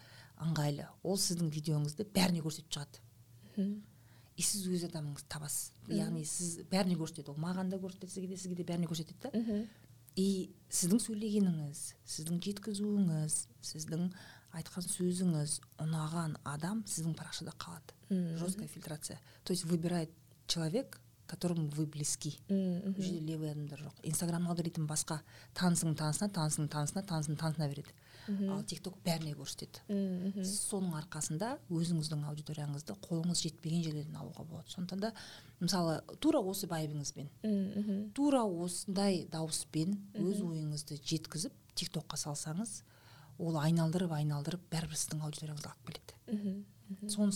[0.44, 0.88] ыңғайлы.
[1.04, 3.04] Ол сіздің видеоңызды бәріне көрсетіп шығады.
[4.38, 5.72] И сіз өз адамыңызды табасыз.
[5.90, 7.34] Яғни сіз бәріне көрсетеді.
[7.34, 9.32] Ол маған да көрсетеді сізге де сізге де бәріне көрсетеді да.
[10.18, 13.36] И сіздің сөйлегеніңіз сіздің жеткізуіңіз
[13.70, 14.08] сіздің
[14.58, 17.94] айтқан сөзіңіз ұнаған адам сіздің парақшада қалады.
[18.10, 19.20] Mm жесткая фильтрация.
[19.44, 20.12] То есть выбирает
[20.48, 22.40] человек которому вы близки.
[22.48, 24.00] Бұл жерде левый адамдар жоқ.
[24.08, 25.20] Инстаграм алгоритм басқа.
[25.60, 27.92] Танысыңның танысына танысыңның танысына танысыңның танысына береді.
[28.28, 29.80] Ал тик ток бәріне көрсетеді.
[30.44, 34.70] Соның арқасында өзіңіздің аудиторияңызды қолыңыз жетпеген жерлерден алуға болады.
[34.74, 35.14] Сондықтан да
[35.60, 37.30] мысалы тура осы байбіңізбен.
[38.14, 42.82] Тура осындай дауыспен өз ойыңызды жеткізіп тик токқа салсаңыз
[43.40, 46.14] ол айналдырып айналдырып бәрібір сіздің аудиторияңызды алып келеді.
[46.28, 46.77] Сонысы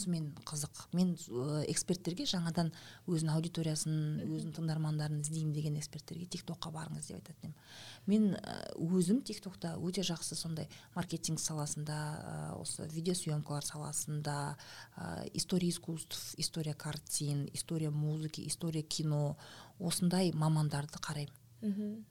[0.08, 0.88] мен қызық.
[0.94, 1.16] Мен
[1.68, 2.72] эксперттерге жаңадан
[3.08, 7.56] өзінің аудиториясын өзінің тыңдармандарын іздеймін деген эксперттерге тик токқа барыңыз деп айтатын едім.
[8.08, 8.38] Мен
[8.78, 14.56] өзім тик токта өте жақсы сондай маркетинг саласында осы видеосъемкалар саласында
[14.98, 19.38] ә, история искусств история картин история музыки история кино
[19.80, 22.06] осындай мамандарды қараймын.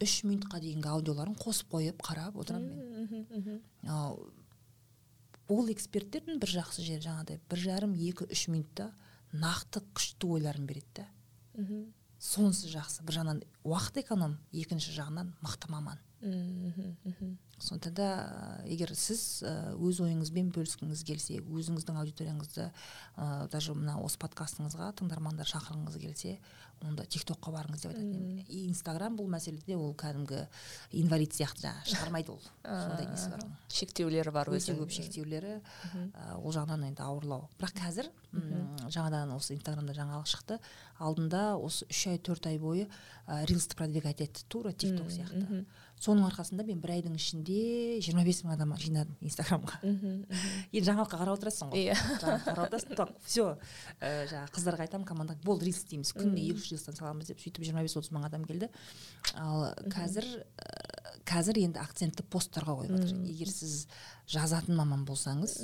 [0.00, 3.26] Үш минутқа дейінгі аудиоларын қосып қойып қарап отырамын мен.
[5.50, 8.92] Ол эксперттердің бір жақсы жері жаңағыдай бір жарым екі үш минутта
[9.32, 11.08] нақты күшті ойларын береді да
[12.20, 13.02] сонысы жақсы.
[13.08, 16.00] Бір жағынан уақыт эконом екінші жағынан мықты маман.
[17.60, 18.08] Сондықтан да
[18.68, 25.98] егер сіз өз ойыңызбен бөліскіңіз келсе өзіңіздің аудиторияңызды ә, даже мына осы подкастыңызға тыңдармандар шақырғыңыз
[26.00, 26.38] келсе
[26.86, 30.46] онда тик токқа барыңыз деп и инстаграм бұл мәселеде ол кәдімгі
[31.02, 32.40] инвалид сияқты жаңағы шығармайды ол.
[32.64, 35.58] Сондай несі бар шектеулері бар өте көп шектеулері.
[36.40, 37.50] Ол жағынан енді ауырлау.
[37.60, 38.10] Бірақ қазір
[38.88, 40.60] жаңадан осы инстаграмда жаңалық шықты.
[41.00, 42.88] Алдында осы үш ай төрт ай бойы
[43.50, 45.64] рилсті продвигать етті тура тик ток сияқты.
[46.00, 47.56] Соның арқасында мен бір айдың ішінде
[48.04, 49.80] жиырма бес мың адам жинадым инстаграмға.
[49.84, 51.90] Енді жаңалыққа қарап отырасың ғой.
[51.90, 51.96] Иә.
[52.22, 53.46] Қарап отырасың так все
[54.00, 56.14] жаңағы қыздарға айтамын командаға болды рилс істейміз.
[56.16, 58.70] Күніне екі үш рилстан саламыз деп сөйтіп жиырма бес отыз мың адам келді.
[59.36, 60.26] Ал қазір
[61.28, 63.84] қазір енді акцентті посттарға қойып жатыр егер сіз
[64.30, 65.58] жазатын маман болсаңыз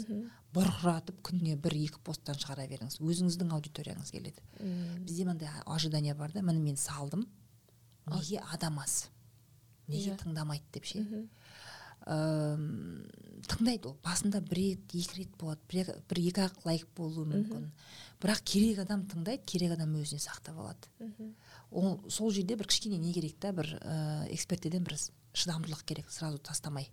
[0.54, 3.00] бұрқыратып күніне бір екі посттан шығара беріңіз.
[3.00, 4.44] Өзіңіздің аудиторияңыз келеді.
[5.06, 7.26] Бізде мындай ожидание бар да міне мен салдым.
[8.06, 9.08] Неге адам аз?
[9.88, 11.04] Неге тыңдамайды деп ше?
[13.46, 13.96] Тыңдайды ол.
[14.04, 15.60] Басында бір рет екі рет болады.
[15.70, 17.70] Бір, бір екі ақ лайк болуы мүмкін.
[18.22, 21.32] Бірақ керек адам тыңдайды керек адам өзіне сақтап алады.
[21.70, 24.96] Ол сол жерде бір кішкене не керек та бір ә, эксперттерден бір
[25.34, 26.10] шыдамдылық керек.
[26.10, 26.88] Сразу тастамай.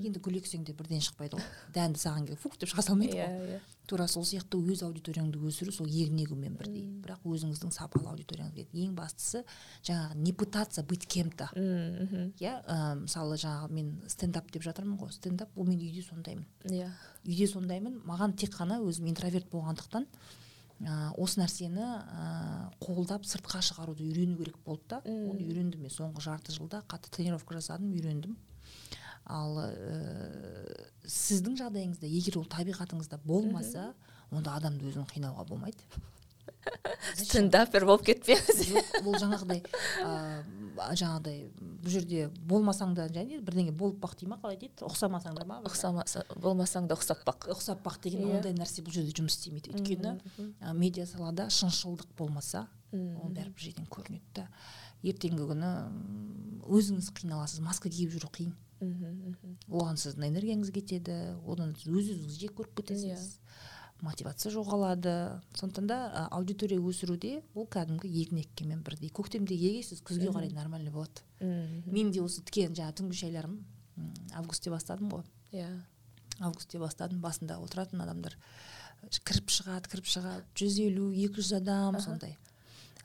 [0.00, 1.46] Енді гүлексең де бірден шықпайды ғой.
[1.76, 3.24] Дәнді саған келіп фух деп шыға салмайды ғой.
[3.24, 3.54] иә.
[3.58, 8.70] Иә тура сол сияқты өз аудиторияңды өсіру сол егін егумен бірдей бірақ өзіңіздің сапалы аудиторияңыз
[8.72, 9.42] ең бастысы
[9.84, 12.54] жаңағы не пытаться быть кем то иә
[13.02, 15.12] мысалы жаңағы мен стендап деп жатырмын ғой.
[15.12, 16.46] Стендап бұл мен үйде сондаймын.
[16.70, 16.88] Иә.
[17.26, 18.00] Үйде сондаймын.
[18.08, 20.06] Маған тек қана өзім интроверт болғандықтан
[20.80, 25.02] ә, осы нәрсені ә, қолдап сыртқа шығаруды үйрену керек болды да.
[25.04, 25.92] Оны үйрендім мен.
[25.92, 28.36] Соңғы жарты жылда қатты тренировка жасадым үйрендім.
[29.26, 29.68] Ал ә,
[31.04, 33.92] сіздің жағдайыңызда егер ол табиғатыңызда болмаса
[34.30, 35.84] онда адамды өзін қинауға болмайды.
[37.16, 38.74] Стендапер болып кетпеңіз.
[39.04, 39.62] Ол жаңағыдай
[40.04, 40.12] ә,
[40.96, 41.42] жаңағыдай
[41.84, 44.84] бұл жерде болмасаң да және бірдеңе болып бақ дей ма қалай дейді?
[44.88, 45.60] Ұқсамасаң да ма?
[45.68, 47.48] Ұқсамаса болмасаң да ұқсап бақ.
[47.54, 48.38] Ұқсап бақ деген Иә.
[48.38, 50.14] ондай нәрсе бұл жерде жұмыс істемейді өйткені
[50.80, 54.48] медиа салада шыншылдық болмаса ол бәрі бір жерден көрінеді да
[55.04, 55.70] ертеңгі күні
[56.64, 58.54] өзіңіз қиналасыз маска киіп жүру қиын.
[59.68, 61.14] Оған сіздің энергияңыз кетеді
[61.46, 63.38] одан сіз өз өзіңізді жек көріп кетесіз
[64.04, 65.40] мотивация жоғалады.
[65.56, 69.12] Сондықтан да аудитория өсіруде бұл кәдімгі егін еккенмен бірдей.
[69.14, 71.24] Көктемде егесіз күзге қарай нормально болады.
[71.40, 73.58] Мен де осы тікен жаңағы түнгі шайларым
[74.34, 75.24] августте бастадым ғой.
[75.52, 75.70] Иә.
[76.40, 78.36] Августте бастадым басында отыратын адамдар
[79.24, 80.44] кіріп шығады кіріп шығады.
[80.58, 82.36] Жүз елу екі жүз адам сондай.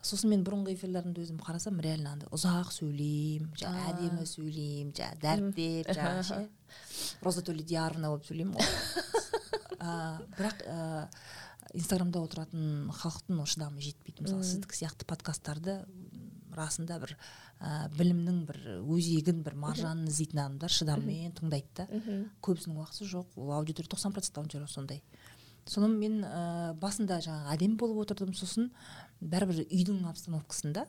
[0.06, 5.92] Сосын мен бұрынғы эфирлерімді өзім қарасам реально андай ұзақ сөйлеймін жаңағы әдемі сөйлеймін жаңағы дәріптеп
[5.98, 6.40] жаңағы ше.
[7.26, 8.68] Роза төледияровна болып сөйлеймін ғой.
[10.40, 10.64] Бірақ
[11.74, 14.26] инстаграмда отыратын халықтың шыдамы жетпейді.
[14.26, 15.82] Мысалы сіздікі сияқты подкасттарды
[16.56, 17.14] расында бір
[17.60, 21.88] ә, білімнің бір өзегін бір маржанын іздейтін адамдар шыдаммен тыңдайды да.
[22.46, 23.38] Көбісінің уақыты жоқ.
[23.38, 25.04] Ол аудитория тоқсан процент аудитория сондай.
[25.70, 28.34] Соны мен ә, басында жаңағы әдемі болып отырдым.
[28.34, 28.72] Сосын
[29.22, 30.86] бәрібір үйдің обстановкасында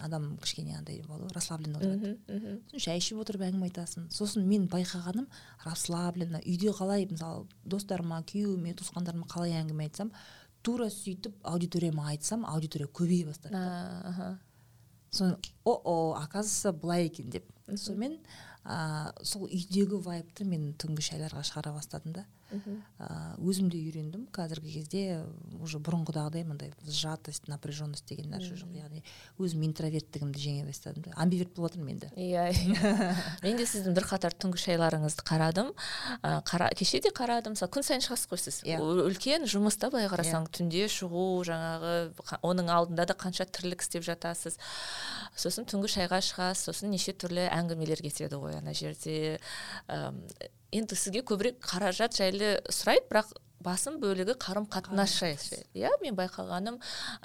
[0.00, 2.14] адам кішкене андай болады ғой расслабленно отырады.
[2.26, 4.06] Сосын шай ішіп отырып әңгіме айтасың.
[4.14, 5.26] Сосын мен байқағаным
[5.64, 10.12] расслабленно үйде қалай мысалы достарыма күйеуіме туысқандарыма қалай әңгіме айтсам
[10.64, 14.38] тура сөйтіп аудиторияма айтсам аудитория көбейе бастады да.
[15.10, 17.44] соны о о оказывается былай екен деп.
[17.68, 18.18] Сонымен
[18.64, 22.24] ә, сол үйдегі вайбты мен түнгі шайларға шығара бастадым да.
[23.44, 24.26] Өзім де үйрендім.
[24.34, 25.04] Қазіргі кезде
[25.60, 28.72] уже бұрынғыдағыдай мындай сжатость напряженность деген нәрсе жоқ.
[28.74, 29.04] Яғни
[29.38, 32.10] өзім интроверттігімді жеңе бастадым амбиверт болып жатырмын енді.
[32.16, 32.52] Иә.
[33.44, 35.72] Мен де сіздің бірқатар түнгі шайларыңызды қарадым.
[36.22, 37.54] Ә, қара, кеше де қарадым.
[37.56, 38.60] Мысалы күн сайын шығасыз ғой сіз.
[38.64, 38.78] Иә.
[38.80, 41.94] Ол үлкен жұмыс та былай қарасаң түнде шығу жаңағы
[42.42, 44.58] оның алдында да қанша тірлік істеп жатасыз.
[45.36, 46.70] Сосын түнгі шайға шығасыз.
[46.70, 49.38] Сосын неше түрлі әңгімелер кетеді ғой ана жерде.
[49.88, 50.22] Әм,
[50.74, 53.30] енді сізге көбірек қаражат жайлы сұрайды бірақ
[53.64, 56.80] басым бөлігі қарым қатынас жайлы иә мен байқағаным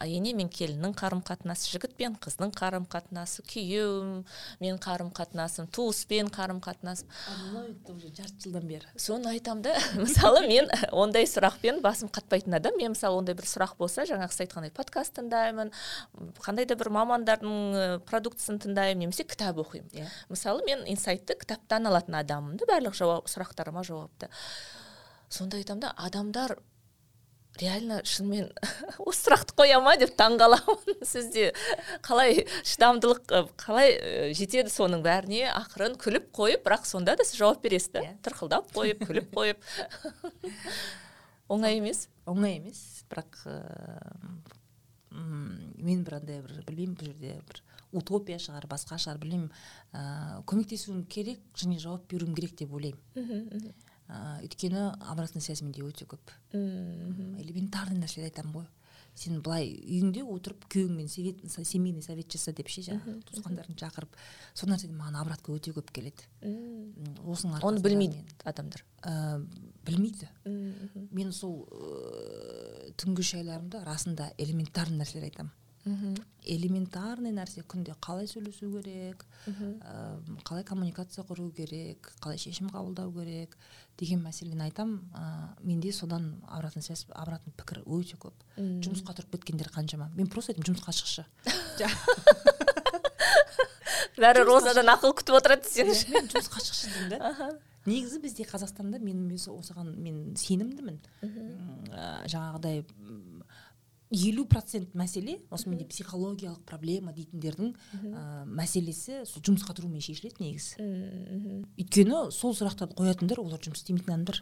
[0.06, 4.24] ене мен келіннің қарым қатынасы жігіт пен қыздың қарым қатынасы күйеуім
[4.64, 7.08] мен қарым қатынасым туыспен қарым қатынасым
[8.00, 8.88] уже жарты жылдан бері.
[8.96, 12.78] Соны айтамын да мысалы мен ондай сұрақпен басым қатпайтын адам.
[12.78, 15.74] Мен мысалы ондай бір сұрақ болса жаңағы сіз айтқандай подкаст тыңдаймын
[16.44, 19.90] қандай да бір мамандардың продуктісін тыңдаймын немесе кітап оқимын.
[19.94, 20.08] Иә.
[20.30, 24.30] мысалы мен инсайтты кітаптан алатын адаммын да барлық жауап сұрақтарыма жауапты.
[25.30, 26.58] Сонда айтамын да адамдар
[27.60, 28.50] реально шынымен
[29.08, 31.52] осы сұрақты қоя ма деп таңғаламын сізде.
[32.06, 33.96] Қалай шыдамдылық қалай
[34.38, 35.48] жетеді соның бәріне?
[35.52, 38.04] Ақырын күліп қойып бірақ сонда да сіз жауап бересіз да?
[38.06, 38.16] Yeah.
[38.16, 38.22] Иә.
[38.28, 39.68] тырқылдап қойып күліп қойып.
[41.54, 42.08] Оңай емес?
[42.30, 43.42] Оңай емес бірақ
[45.10, 47.64] мен бір андай бір білмеймін бұл жерде бір
[47.98, 49.50] утопия шығар басқа шығар білмеймін.
[49.98, 53.74] Ыыы көмектесуім керек және жауап беруім керек деп ойлаймын.
[54.10, 56.34] Өйткені обратная связь менде өте көп.
[56.54, 58.68] Элементарный нәрселерді айтамын ғой.
[59.20, 64.16] Сен былай үйіңде отырып күйеуіңмен совет, семейный совет жаса деп ше жаңағы туысқандарыңды шақырып
[64.56, 66.28] сол нәрседен маған обратка өте көп келеді.
[67.26, 68.86] Осының оны білмейді адамдар.
[69.04, 69.42] Ә,
[69.86, 70.30] білмейді.
[71.12, 75.52] Мен сол ә, түнгі шайларымда расында элементарный нәрселер айтамын.
[75.86, 77.62] Элементарный нәрсе.
[77.68, 79.26] Күнде қалай сөйлесу керек
[80.46, 83.58] қалай коммуникация құру керек қалай шешім қабылдау керек
[84.00, 85.16] деген мәселені айтамын ә,
[85.64, 88.34] менде содан обратный связь обратный пікір өте көп.
[88.58, 90.10] Жұмысқа тұрып кеткендер қаншама.
[90.16, 91.24] Мен просто айтамын жұмысқа шықшы.
[94.20, 95.96] Бәрі розадан ақыл күтіп отырады мен
[96.32, 97.20] жұмысқа шықшы деймін да.
[97.88, 100.98] Негізі бізде қазақстанда мен осыған мен сенімдімін.
[101.24, 102.84] Жаңағыдай
[104.10, 107.74] елу процент мәселе осы менде психологиялық проблема дейтіндердің
[108.10, 110.88] ә, мәселесі сол жұмысқа тұрумен шешіледі негізі.
[111.78, 114.42] Өйткені сол сұрақтарды қоятындар олар жұмыс істемейтін адамдар.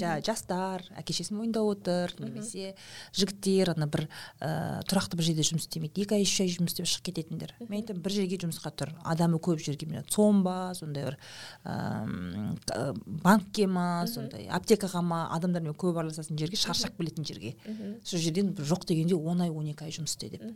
[0.00, 2.72] Жаңағы жастар әке шешесін мойындап отыр немесе
[3.12, 4.06] жігіттер ана бір
[4.40, 7.52] ә, тұрақты бір жерде жұмыс істемейді екі ай үш ай жұмыс істеп шығып кететіндер.
[7.68, 11.18] Мен айтамын бір жерге жұмысқа тұр адамы көп жерге мен цом ба сондай бір
[11.68, 17.54] ә, банкке ма сондай аптекаға ма адамдармен көп араласатын жерге шаршап келетін жерге.
[18.04, 20.48] Сол жерден жоқ деген дегенде он ай он екі ай жұмыс істе деп.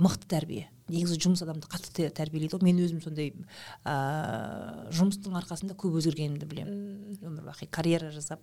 [0.00, 0.68] Мықты тәрбие.
[0.86, 2.62] Негізі жұмыс адамды қатты тәрбиелейді ғой.
[2.62, 7.18] Мен өзім сондай ыыы жұмыстың арқасында көп өзгергенімді білемін.
[7.18, 8.40] Өмір бақи карьера жасап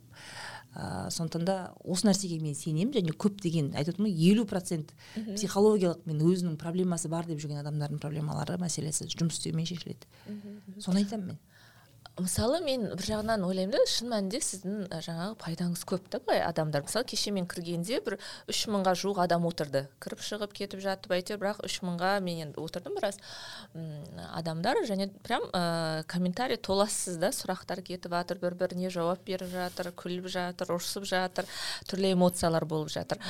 [0.76, 1.56] ыыы сондықтан да
[1.88, 7.08] осы нәрсеге мен сенемін және көптеген айтып отырмын ғой елу процент психологиялық мен өзінің проблемасы
[7.10, 10.04] бар деп жүрген адамдардың проблемалары мәселесі жұмыс істеумен шешіледі.
[10.84, 11.39] Соны айтамын мен.
[12.18, 16.84] Мысалы мен бір жағынан ойлаймын да шын мәнінде сіздің жаңағы пайдаңыз көп та былай адамдар.
[16.88, 18.18] Мысалы кеше мен кіргенде бір
[18.50, 19.86] үш мыңға жуық адам отырды.
[20.04, 23.20] Кіріп шығып кетіп жатып әйтеуір бірақ үш мыңға мен енді отырдым біраз
[24.34, 24.82] адамдар.
[24.90, 30.30] Және прям ә, комментарий толассыз да сұрақтар кетіп жатыр бір біріне жауап беріп жатыр күліп
[30.34, 31.46] жатыр ұрысып жатыр
[31.90, 33.22] түрлі эмоциялар болып жатыр.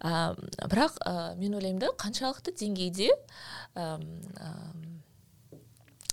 [0.00, 0.34] Ә,
[0.68, 3.10] бірақ ә, мен ойлаймын да қаншалықты деңгейде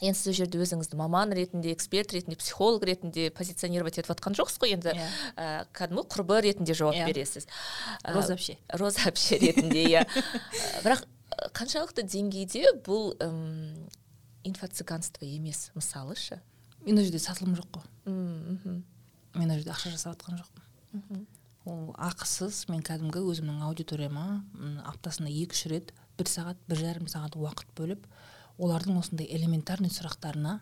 [0.02, 4.58] енді сіз ол жерде өзіңізді маман ретінде эксперт ретінде психолог ретінде позиционировать етіп жатқан жоқсыз
[4.62, 5.02] ғой енді yeah.
[5.02, 5.10] Иә.
[5.38, 7.06] ә, кәдімгі құрбы ретінде жауап yeah.
[7.06, 7.14] Иә.
[7.14, 7.48] бересіз
[8.04, 10.06] роза әпше роза әпше ретінде иә
[10.82, 11.06] бірақ
[11.54, 13.86] қаншалықты деңгейде бұл ым,
[14.44, 14.68] инфо
[15.22, 16.42] емес мысалы шы
[16.86, 18.82] мен ол жерде сатылым жоқ қой мхм
[19.38, 21.26] мен ол жерде ақша жасап жатқан жоқпын
[21.70, 24.42] ол ақысыз мен кәдімгі өзімнің аудиторияма
[24.90, 28.08] аптасына екі үш рет бір сағат бір жарым сағат уақыт бөліп
[28.62, 30.60] олардың осындай элементарный сұрақтарына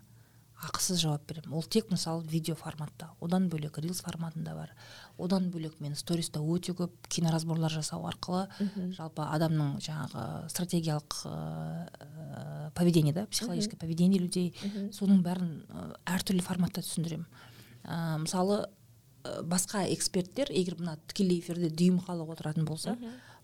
[0.60, 1.54] ақысыз жауап беремін.
[1.56, 3.10] Ол тек мысалы видео форматта.
[3.24, 4.74] Одан бөлек рилс форматында бар.
[5.18, 8.48] Одан бөлек мен сториста өте көп киноразборлар жасау арқылы
[8.98, 14.54] жалпы адамның жаңағы стратегиялық ә, поведение да психологическое поведение людей
[14.92, 15.86] соның бәрін ә,
[16.18, 17.26] әртүрлі форматта түсіндіремін.
[17.86, 18.66] Ә, мысалы
[19.24, 22.98] басқа эксперттер егер мына тікелей эфирде дүйім халық отыратын болса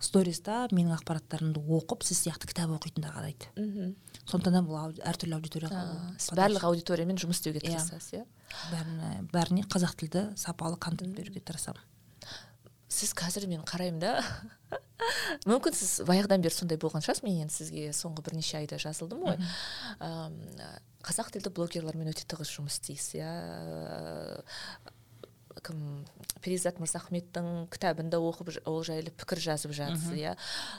[0.05, 3.95] сториста менің ақпараттарымды оқып сіз сияқты кітап оқитындар қарайды мхм.
[4.25, 7.75] Сондықтан да бұл әртүрлі аудиторияға сіз барлық аудиториямен жұмыс істеуге иә.
[7.75, 8.23] тырысасыз иә?
[8.71, 11.81] Бәріне бәріне қазақ тілді сапалы контент беруге тырысамын.
[12.95, 14.13] Сіз қазір мен қараймын да.
[15.49, 19.37] Мүмкін сіз баяғыдан бері сондай болған шығарсыз мен енді сізге соңғы бірнеше айда жазылдым ғой
[21.05, 23.33] қазақ тілді блогерлармен өте тығыз жұмыс істейсіз иә?
[25.63, 26.05] Кім
[26.43, 30.35] перизат мырзахметтің кітабын да оқып ол жайлы пікір жазып жатсыз иә?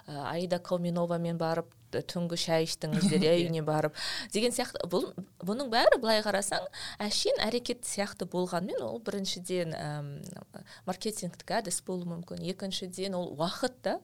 [0.06, 3.96] Аида кауминовамен барып түнгі шай іштіңіздер иә үйіне барып.
[4.34, 5.08] Деген сияқты бұл
[5.46, 6.66] бұның бәрі былай қарасаң
[7.02, 10.12] әшейін әрекет сияқты болғанмен ол біріншіден әм,
[10.88, 12.44] маркетингтік әдіс болуы мүмкін.
[12.52, 13.98] Екіншіден ол уақыт та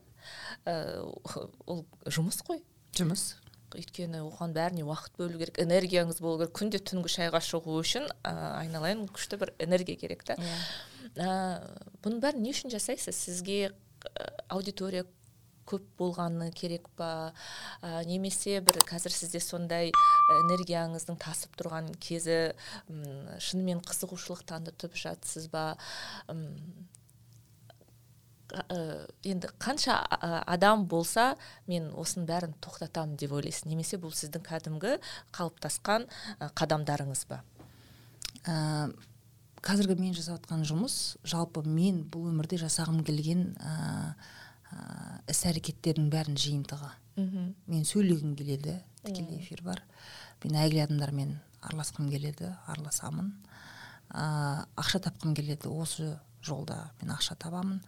[0.65, 1.03] ә,
[1.67, 2.63] ол жұмыс қой.
[2.97, 3.33] Жұмыс.
[3.79, 8.33] Өйткені оған бәріне уақыт бөлу керек энергияңыз болу керек күнде түнгі шайға шығу үшін ә,
[8.63, 10.37] айналайын күшті бір энергия керек та.
[11.17, 11.33] Ә,
[12.05, 13.17] бұның бәрін не үшін жасайсыз?
[13.17, 15.05] Сізге ә, аудитория
[15.69, 17.33] көп болғаны керек па?
[17.83, 19.93] Ә, немесе бір қазір сізде сондай
[20.43, 22.39] энергияңыздың тасып тұрған кезі
[22.91, 23.05] м,
[23.39, 25.77] шынымен қызығушылық танытып жатсыз ба?
[26.29, 26.49] М,
[28.53, 29.97] ә, енді қанша
[30.47, 31.33] адам болса
[31.71, 33.67] мен осының бәрін тоқтатамын деп ойлайсыз.
[33.71, 34.99] Немесе бұл сіздің кәдімгі
[35.35, 36.07] қалыптасқан
[36.59, 37.43] қадамдарыңыз ба?
[38.45, 38.93] Ә,
[39.63, 44.15] қазіргі мен жасап жатқан жұмыс жалпы мен бұл өмірде жасағым келген ә,
[44.73, 44.81] ә,
[45.31, 46.91] іс әрекеттердің бәрінің жиынтығы.
[47.21, 47.53] Мхм.
[47.69, 49.83] Мен сөйлегім келеді тікелей эфир бар.
[50.43, 53.31] Мен әйгілі адамдармен араласқым келеді араласамын.
[54.11, 57.83] Ә, ақша тапқым келеді осы жолда мен ақша табамын.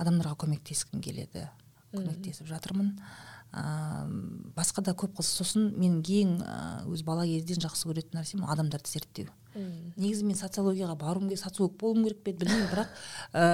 [0.00, 1.48] Адамдарға көмектескім келеді
[1.94, 2.94] көмектесіп жатырмын.
[3.54, 3.62] Ә,
[4.56, 6.30] басқа да көп қыз сосын менің ең
[6.90, 9.30] өз бала кезден жақсы көретін нәрсем адамдарды зерттеу.
[9.54, 12.88] Негізі мен социологияға баруым керек социолог болуым керек пе еді білмеймін бірақ
[13.30, 13.44] ә,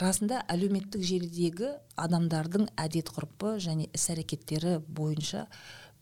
[0.00, 5.44] расында әлеуметтік желідегі адамдардың әдет ғұрпы және іс әрекеттері бойынша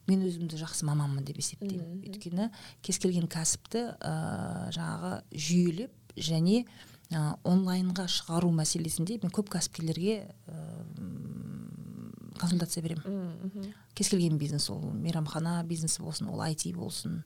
[0.07, 2.05] мен өзімді жақсы маманмын деп есептеймін.
[2.07, 2.53] Өйткені
[2.87, 4.15] кез келген кәсіпті ә,
[4.79, 6.63] жаңағы жүйелеп және
[7.13, 10.65] ә, онлайнға шығару мәселесінде мен көп кәсіпкерлерге ә,
[12.39, 13.73] консультация беремін.
[13.95, 17.23] Кез келген бизнес ол мейрамхана бизнесі болсын ол IT болсын.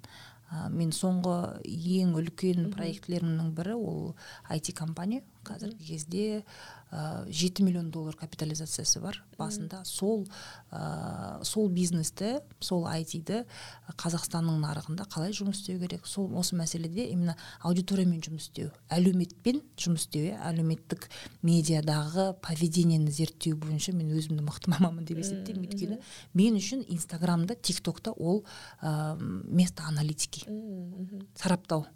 [0.53, 4.15] Ә, мен соңғы ең үлкен проектілерімнің бірі ол
[4.53, 5.23] IT компания.
[5.45, 6.45] Қазіргі кезде
[6.93, 9.83] ә, 7 миллион доллар капитализациясы бар басында.
[9.89, 10.27] Сол
[10.71, 13.43] ә, сол бизнесті сол IT-ді
[13.97, 16.07] қазақстанның нарығында қалай жұмыс істеу керек?
[16.07, 20.37] Сол осы мәселеде именно аудиториямен жұмыс істеу әлеуметпен жұмыс істеу иә?
[20.53, 21.09] Әлеуметтік
[21.43, 25.67] медиадағы поведениені зерттеу бойынша мен өзімді мықты маманмын деп есептеймін.
[25.73, 25.99] Өйткені
[26.37, 28.45] мен үшін инстаграмда тик токта ол
[28.83, 30.45] ә, место аналитики.
[31.35, 31.87] Сараптау.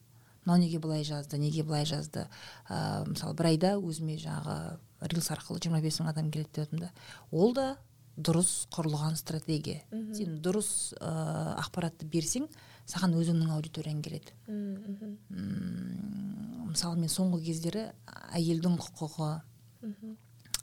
[0.47, 2.29] Мынау неге былай жазды неге былай жазды?
[2.71, 6.87] Ә, мысалы бір айда өзіме жаңағы рилс арқылы жиырма бес мың адам келеді деп жатырмын
[6.87, 6.91] да.
[7.31, 7.67] Ол да
[8.17, 9.83] дұрыс құрылған стратегия.
[10.17, 11.11] Сен дұрыс ә,
[11.61, 12.49] ақпаратты берсең
[12.89, 14.33] саған өзіңнің аудиторияң келеді.
[14.49, 14.77] М,
[16.71, 17.91] мысалы мен соңғы кездері
[18.37, 19.33] әйелдің құқығы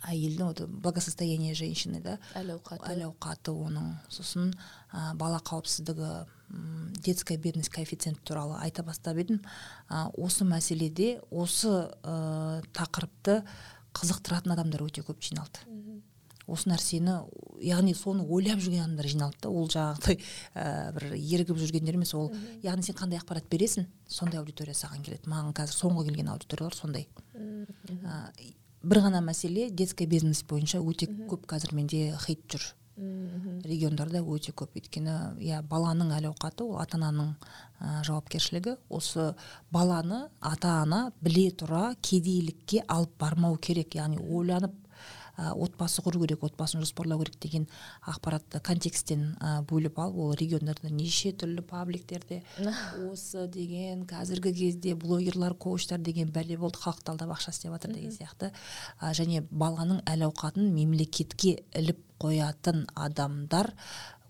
[0.03, 2.17] әйелдің вот благосостояние женщины да.
[2.36, 3.93] Әл ауқаты әл ауқаты оның.
[4.11, 4.51] Сосын
[4.91, 6.25] ә, бала қауіпсіздігі
[7.03, 9.39] детская бедность коэффициенті туралы айта бастап едім.
[9.89, 11.71] Ә, осы мәселеде осы
[12.03, 13.43] ә, тақырыпты
[13.93, 15.63] қызықтыратын адамдар өте көп жиналды.
[16.43, 17.21] Осы нәрсені
[17.63, 19.49] яғни соны ойлап жүрген адамдар жиналды да.
[19.49, 20.17] Ол жаңағыдай
[20.59, 22.33] ә, бір ерігіп жүргендер емес ол
[22.65, 25.29] яғни сен қандай ақпарат бересің сондай аудитория саған келеді.
[25.31, 27.07] Маған қазір соңғы келген аудиториялар сондай.
[27.31, 28.27] Ә,
[28.83, 32.73] бір ғана мәселе детский бизнес бойынша өте көп қазір менде хейт жүр.
[32.95, 34.75] Региондарда өте көп.
[34.77, 37.33] Өйткені иә баланың әл ауқаты ол ата ананың
[37.79, 38.75] ә, жауапкершілігі.
[38.89, 39.33] Осы
[39.73, 43.95] баланы ата ана біле тұра кедейлікке алып бармау керек.
[43.97, 44.75] Яғни ойланып
[45.38, 47.67] отбасы құру керек отбасын жоспарлау керек деген
[48.05, 52.43] ақпаратты контексттен ә, бөліп алып ол региондарда неше түрлі пабликтерде
[53.09, 58.13] осы деген қазіргі кезде блогерлар коучтар деген бәле болды халықты алдап ақша істеп жатыр деген
[58.13, 58.51] сияқты.
[59.01, 63.73] Ә, және баланың әл ауқатын мемлекетке іліп қоятын адамдар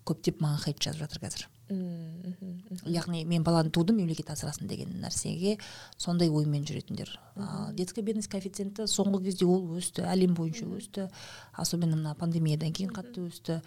[0.08, 1.48] көптеп маған хейт жазып жатыр қазір.
[1.70, 5.56] Яғни мен баланы тудым мемлекет асырасын деген нәрсеге
[5.96, 7.08] сондай оймен жүретіндер.
[7.36, 11.08] Ал детская бедность коэффициенті соңғы кезде ол өсті әлем бойынша өсті.
[11.56, 13.62] Особенно мына пандемиядан кейін қатты өсті.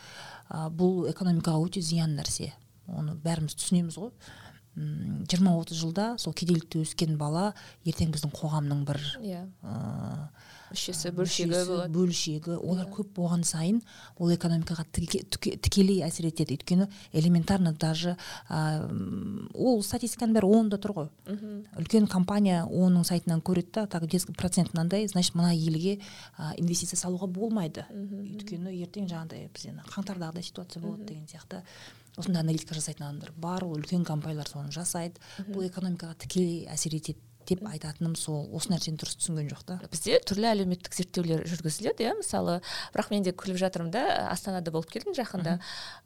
[0.50, 2.54] А, бұл экономикаға өте зиян нәрсе.
[2.88, 4.14] Оны бәріміз түсінеміз ғой.
[4.78, 7.54] Жиырма отыз жылда сол кедейлікте өскен бала
[7.86, 9.42] ертең біздің қоғамның бір иә.
[10.68, 11.94] мүшесі бөлшегі болады.
[11.96, 12.58] бөлшегі.
[12.60, 13.80] Олар көп болған сайын
[14.20, 16.58] ол экономикаға тіке- тіке- тікелей әсер етеді.
[16.58, 18.18] Өйткені элементарно даже
[18.50, 18.84] ә,
[19.56, 21.10] ол статистиканың бәрі онда тұр ғой.
[21.80, 24.04] Үлкен компания оның сайтынан көреді да так
[24.38, 26.00] процент мынандай значит мына елге
[26.38, 27.86] ә, инвестиция салуға болмайды.
[27.92, 31.64] Өйткені ертең жаңағыдай біз енді қаңтардағыдай ситуация болады деген сияқты.
[32.18, 35.22] Осындай аналитика жасайтын адамдар бар ол үлкен компаниялар соны жасайды.
[35.48, 38.42] Бұл экономикаға тікелей әсер етеді деп айтатыным сол.
[38.52, 42.16] Осы нәрсені дұрыс түсінген жоқ та бізде түрлі әлеуметтік зерттеулер жүргізіледі иә.
[42.20, 42.58] Мысалы
[42.92, 44.02] бірақ мен де күліп жатырмын да
[44.34, 45.54] астанада болып келдім жақында.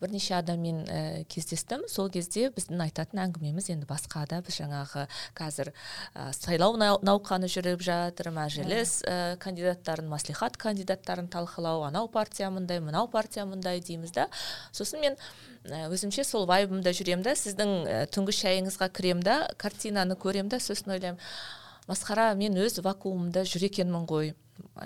[0.04, 1.88] Бірнеше адаммен ә, кездестім.
[1.90, 4.44] Сол кезде біздің айтатын әңгімеміз енді басқа да.
[4.46, 5.74] Біз жаңағы қазір
[6.14, 12.86] ә, сайлау нау- науқаны жүріп жатыр мәжіліс ә, кандидаттарын маслихат кандидаттарын талқылау анау партия мындай
[12.86, 14.30] мынау партия мындай дейміз да.
[14.72, 15.18] Сосын мен
[15.70, 17.74] өзімше сол вайбымда жүремін да сіздің
[18.14, 21.22] түнгі шайыңызға кіремін да картинаны көремін да сосын ойлаймын
[21.90, 24.34] масқара мен өз вакуумымда жүр екенмін ғой.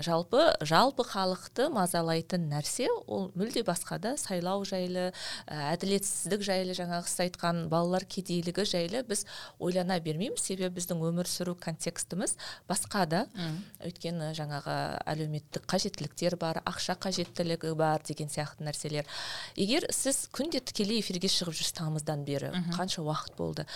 [0.02, 5.10] Жалпы жалпы халықты мазалайтын нәрсе ол мүлде басқа да сайлау жайлы
[5.46, 9.24] ә, әділетсіздік жайлы жаңағы сіз айтқан балалар кедейлігі жайлы біз
[9.58, 10.42] ойлана бермейміз.
[10.42, 12.36] Себебі біздің өмір сүру контекстіміз
[12.68, 13.22] басқа да.
[13.84, 19.06] Өйткені жаңағы әлеуметтік қажеттіліктер бар ақша қажеттілігі бар деген сияқты нәрселер.
[19.56, 23.66] Егер сіз күнде тікелей эфирге шығып жүрсіз тамыздан бері қанша уақыт болды?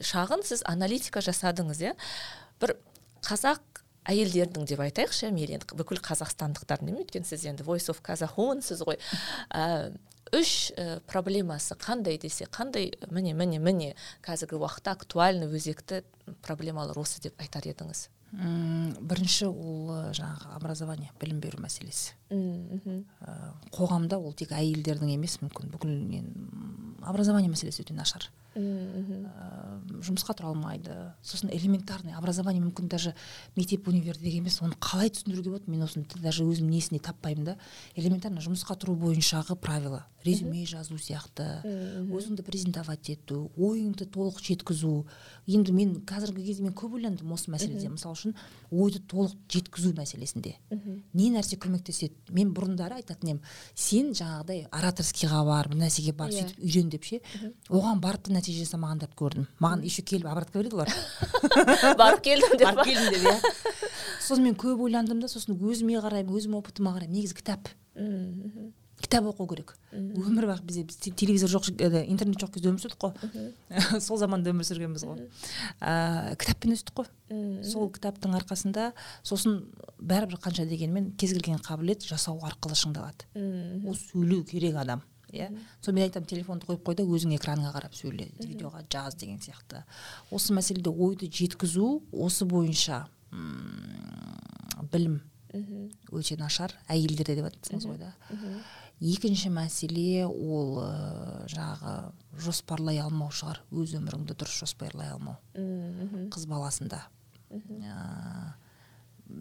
[0.00, 1.96] Шағын сіз аналитика жасадыңыз иә?
[2.60, 2.76] Бір
[3.26, 3.60] қазақ
[4.08, 8.96] әйелдердің деп айтайықшы мейлі енді бүкіл қазақстандықтардың емес өйткені сіз енді voice of казахунсыз ғой.
[9.52, 9.92] Ә,
[10.36, 13.90] үш ә, проблемасы қандай десе қандай міне міне міне
[14.24, 16.02] қазіргі уақытта актуальны өзекті
[16.46, 18.08] проблемалар осы деп айтар едіңіз?
[18.30, 22.14] Бірінші ол жаңағы образование білім беру мәселесі.
[22.30, 23.32] Ә,
[23.74, 25.72] қоғамда ол тек әйелдердің емес мүмкін.
[25.74, 28.30] Бүкіл образование мәселесі өте нашар.
[28.56, 30.94] Жұмысқа тұра алмайды.
[31.22, 33.14] Сосын элементарный образование мүмкін даже
[33.56, 35.70] мектеп универде емес оны қалай түсіндіруге болады?
[35.70, 37.56] Мен осыны даже өзім несіне таппаймын да.
[37.94, 40.06] Элементарно жұмысқа тұру бойыншағы правила.
[40.24, 41.62] Резюме жазу сияқты.
[42.10, 45.06] Өзіңді презентовать ету ойыңды толық жеткізу.
[45.46, 47.88] Енді мен қазіргі кезде мен көп ойландым осы мәселеде.
[47.88, 48.34] Мысалы үшін
[48.70, 50.56] ойды толық жеткізу мәселесінде.
[51.14, 52.12] Не нәрсе көмектеседі?
[52.36, 53.40] Мен бұрындары айтатын едім.
[53.74, 56.44] Сен жаңағыдай ораторскийға бар бір нәрсеге бар иә.
[56.44, 57.22] сөйтіп үйрен деп ше?
[57.70, 59.46] Оған барып та нәтиже жасамағандарды көрдім.
[59.60, 60.90] Маған еще келіп обратка береді олар
[62.00, 63.54] барып келдім деп барып келдім деп иә.
[64.20, 67.16] Сосын мен көп ойландым да сосын өзіме қараймын өзімнің опытыма қараймын.
[67.18, 67.68] Негізі кітап.
[69.00, 69.74] Кітап оқу керек.
[69.92, 74.00] Өмір бақи бізде біз телевизор жоқ интернет жоқ кезде өмір сүрдік қой.
[74.04, 75.24] Сол заманда өмір сүргенбіз ғой.
[75.80, 77.08] Ә, кітаппен өстік қой.
[77.64, 78.90] Сол кітаптың арқасында
[79.24, 79.62] сосын
[79.98, 83.24] бәрібір қанша дегенмен кез келген қабілет жасау арқылы шыңдалады.
[83.88, 85.00] Ол сөйлеу керек адам.
[85.32, 85.48] Иә.
[85.80, 89.84] Сонымен айтамын телефонды қойып қой да өзің экранға қарап сөйле видеоға жаз деген сияқты.
[90.30, 93.06] Осы мәселеде ойды жеткізу осы бойынша
[94.92, 95.20] білім
[96.12, 96.74] өте нашар.
[96.88, 98.14] Әйелдерде деп жатсыңыз ғой да.
[99.00, 102.12] Екінші мәселе ол ә, жаңағы
[102.44, 103.62] жоспарлай алмау шығар.
[103.72, 105.38] Өз өміріңді дұрыс жоспарлай алмау.
[106.34, 107.06] Қыз баласында.
[107.50, 108.52] Ә,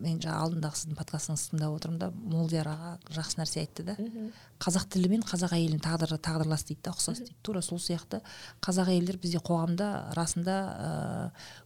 [0.03, 3.95] мен жаңа алдындағы сіздің подкастыңызды тыңдап отырмын да молдияр аға жақсы нәрсе айтты да.
[4.61, 7.35] Қазақ тілі мен қазақ әйелінің тағдыры тағдырлас дейді да ұқсас дейді.
[7.43, 8.21] Тура сол сияқты.
[8.65, 10.59] Қазақ әйелдер бізде қоғамда расында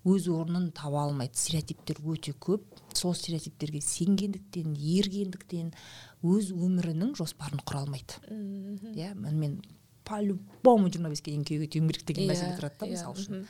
[0.05, 1.38] өз орнын таба алмайды.
[1.38, 2.65] Стереотиптер өте көп.
[2.93, 5.71] Сол стереотиптерге сенгендіктен ергендіктен
[6.24, 8.19] өз өмірінің жоспарын құра алмайды.
[8.95, 9.61] Иә мен
[10.03, 13.21] по любому жиырма беске дейін күйеуге тиюім керек деген Иә, мәселе тұрады да иә, мысалы
[13.21, 13.45] үшін.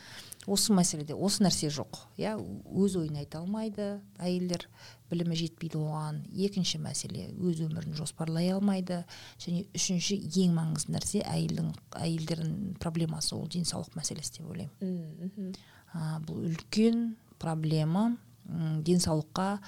[0.48, 2.02] Осы мәселеде осы нәрсе жоқ.
[2.20, 4.66] Иә өз ойын айта алмайды әйелдер
[5.12, 6.22] білімі жетпейді оған.
[6.34, 9.04] Екінші мәселе өз өмірін жоспарлай алмайды.
[9.40, 11.72] Және үшінші ең маңызды нәрсе әйелдің
[12.02, 15.56] әйелдердің проблемасы ол денсаулық мәселесі деп ойлаймын.
[15.94, 18.18] А, бұл үлкен проблема.
[18.50, 19.60] М, денсаулыққа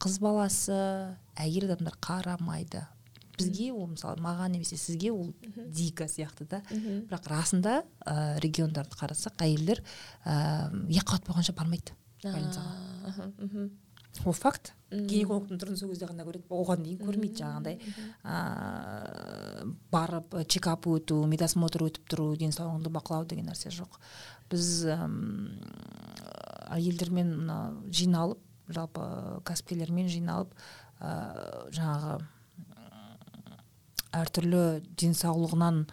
[0.00, 0.76] қыз баласы
[1.36, 2.86] әйел адамдар қарамайды.
[3.38, 5.32] Бізге ол мысалы маған немесе сізге ол
[5.68, 6.62] дико сияқты да.
[6.70, 9.82] Бірақ расында ә, региондарды қарасақ әйелдер
[10.24, 13.70] ә, екіқабат болғанша бармайды больницаға
[14.24, 14.72] ол факт.
[14.90, 16.46] Гинекологтың түрін сол кезде ғана көреді.
[16.54, 17.76] Оған дейін көрмейді жаңағыдай
[18.24, 23.98] ә, барып чекап өту медосмотр өтіп тұру денсаулығыңды бақылау деген нәрсе жоқ.
[24.48, 24.86] Біз
[26.72, 27.58] әйелдермен мына
[27.90, 28.40] жиналып
[28.72, 29.04] жалпы
[29.46, 30.54] кәсіпкерлермен жиналып
[31.00, 31.12] ә,
[31.74, 32.16] жаңағы
[34.22, 34.64] әртүрлі
[35.00, 35.86] денсаулығынан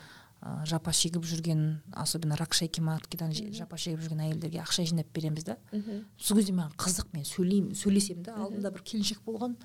[0.44, 1.60] ә, жапа шегіп жүрген
[1.96, 5.56] особенно рак шейки маткадан же- жапа шегіп жүрген әйелдерге ақша жинап береміз да.
[6.20, 9.56] Сол кезде маған қызық мен сөйлеймін сөйлесемін да алдында бір келіншек болған.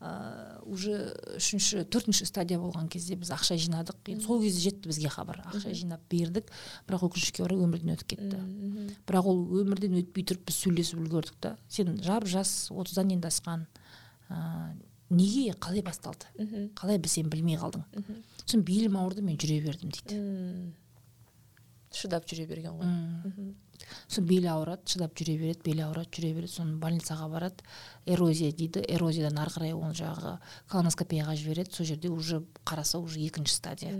[0.00, 0.94] Ә, уже
[1.38, 3.98] үшінші төртінші стадия болған кезде біз ақша жинадық.
[4.14, 5.42] Енді сол кезде жетті бізге хабар.
[5.50, 6.50] Ақша жинап бердік
[6.86, 8.38] бірақ өкінішке орай өмірден өтіп кетті.
[9.06, 11.56] Бірақ ол өмірден өтпей тұрып біз сөйлесіп үлгердік та.
[11.68, 13.66] Сен жап жас отыздан енді асқан
[14.30, 14.70] ә,
[15.12, 16.26] неге қалай басталды?
[16.78, 17.84] Қалай біз сен білмей қалдың?
[18.44, 20.20] Сосын белім ауырды мен жүре бердім дейді.
[21.92, 23.54] Шыдап жүре берген ғой.
[24.08, 26.52] Сосын белі ауырады шыдап жүре береді белі ауырады жүре береді.
[26.54, 27.64] Сосын больницаға барады.
[28.06, 28.80] Эрозия дейді.
[28.88, 30.38] Эрозиядан ары қарай оны жаңағы
[30.72, 31.74] колоноскопияға жібереді.
[31.76, 33.92] Сол жерде уже қараса уже екінші стадия.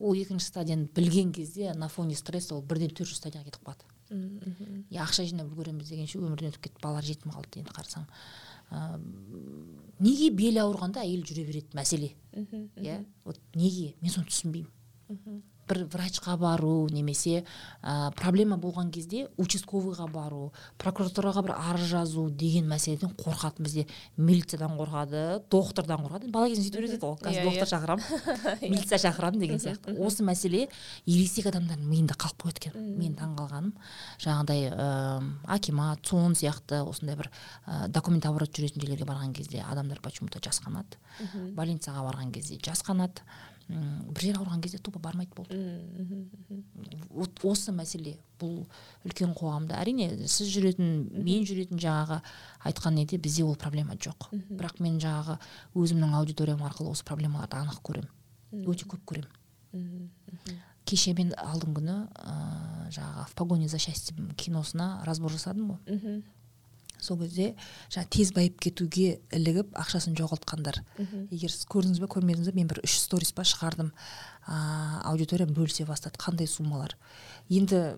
[0.00, 3.84] Ол екінші стадияны білген кезде на фоне стресса ол бірден төртінші стадияға кетіп қалады.
[4.90, 8.04] И ақша жинап үлгереміз дегенше өмірден өтіп кетті балалар жетім қалды енді қарасаң
[10.00, 12.12] неге белі ауырғанда әйел жүре береді мәселе?
[12.76, 13.94] Иә вот неге?
[14.00, 14.70] мен соны түсінбеймін.
[15.68, 17.44] Бір врачқа бару немесе
[17.82, 23.86] ә, проблема болған кезде участковыйға бару прокуратураға бір арыз жазу деген мәселеден қорқады бізде
[24.16, 27.72] милициядан қорқады доктордан қорқады бала кезінде сөйтіп үйретеді ғой қазір Иә, доктор иә.
[27.74, 28.02] шақырамын
[28.70, 29.96] милиция шақырамын деген сияқты.
[29.98, 30.68] осы мәселе
[31.06, 32.96] ересек адамдардың миында қалып қояды екен.
[32.98, 33.72] Мен таңқалғаным
[34.22, 37.30] жаңағыдай ыыы акимат цон сияқты осындай бір
[37.66, 40.98] ә, документ оборот жүретін жерлерге барған кезде адамдар почему то жасқанады
[41.56, 43.22] больницаға барған кезде жасқанады
[43.68, 45.56] бір жер ауырған кезде тупо бармайды болды.
[47.10, 48.66] Вот осы мәселе бұл
[49.04, 49.80] үлкен қоғамда.
[49.80, 52.20] Әрине сіз жүретін мен жүретін жаңағы
[52.68, 54.30] айтқан неде бізде ол проблема жоқ.
[54.50, 55.38] Бірақ мен жаңағы
[55.74, 58.12] өзімнің аудиториям арқылы осы проблемаларды анық көремін.
[58.70, 60.12] Өте көп көремін.
[60.86, 66.22] Кеше мен алдыңғы күні ыыы жаңағы в погоне за счастьем киносына разбор жасадым ғой.
[67.02, 67.52] Сол кезде
[67.90, 70.82] жаңағы тез байып кетуге ілігіп ақшасын жоғалтқандар.
[71.30, 73.92] Егер сіз көрдіңіз бе көрмедіңіз бе мен бір үш сторис па шығардым.
[74.46, 76.18] Ыыы аудиториям бөлісе бастады.
[76.22, 76.96] Қандай суммалар?
[77.48, 77.96] Енді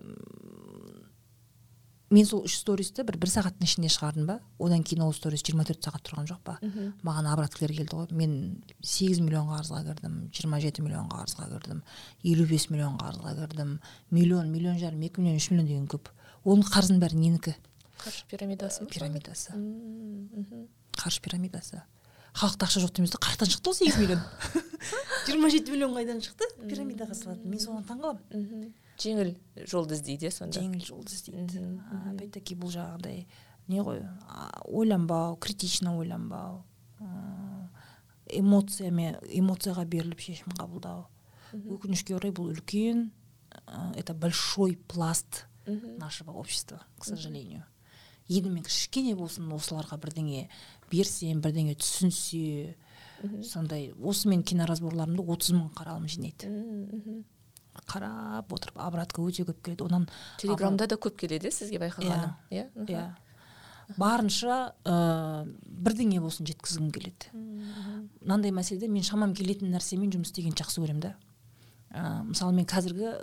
[2.09, 4.39] мен сол үш стористі бір бір сағаттың ішінде шығардым ба?
[4.57, 6.57] Одан кейін ол сторис жиырма төрт сағат тұрған жоқ па?
[7.05, 8.07] Маған обраткілер келді ғой.
[8.17, 11.83] Мен сегіз миллион қарызға кірдім жиырма жеті миллион қарызға кірдім
[12.23, 13.79] елу бес миллион қарызға кірдім.
[14.09, 16.09] Миллион миллион жарым екі миллион үш миллион деген көп.
[16.49, 17.53] Оның қарызының бәрі ненікі?
[17.99, 18.83] Қаржы пирамидасы.
[18.83, 19.55] Ма пирамидасы.
[19.55, 20.67] Мхм.
[20.93, 21.83] қаржы пирамидасы.
[22.33, 24.21] Халықта ақша жоқ дейміз да қаяқтан шықты ол сегіз миллион?
[25.27, 26.45] жиырма жеті миллион қайдан шықты?
[26.61, 27.49] Пирамидаға салатын.
[27.49, 28.73] Мен соған таңқаламын мхм.
[29.01, 29.31] жеңіл
[29.67, 30.61] жолды іздейді иә сонда?
[30.61, 31.63] Жеңіл жолды іздейді.
[32.13, 33.25] Опять таки бұл жаңағыдай
[33.67, 34.03] не ғой
[34.65, 36.63] ойланбау критично ойланбау
[38.29, 41.07] эмоциямен эмоцияға беріліп шешім қабылдау.
[41.53, 43.09] Өкінішке орай бұл үлкен
[43.97, 47.65] это большой пласт нашего общества к сожалению.
[48.29, 50.47] Енді мен кішкене болсын осыларға бірдеңе
[50.91, 52.75] берсем бірдеңе түсінсе
[53.43, 56.49] сондай осы мен киноразборларымды отыз мың қаралым жинайды.
[57.89, 60.07] Қарап отырып обратка өте көп келеді одан
[60.41, 62.85] телеграмда да көп келеді иә сізге байқағаным иә мхм.
[62.91, 63.15] иә.
[63.97, 67.31] Барынша ыыы бірдеңе болсын жеткізгім келеді.
[68.21, 71.15] Мынандай мәселеде мен шамам келетін нәрсемен жұмыс істегенді жақсы көремін да.
[71.89, 73.13] Ә, мысалы мен қазіргі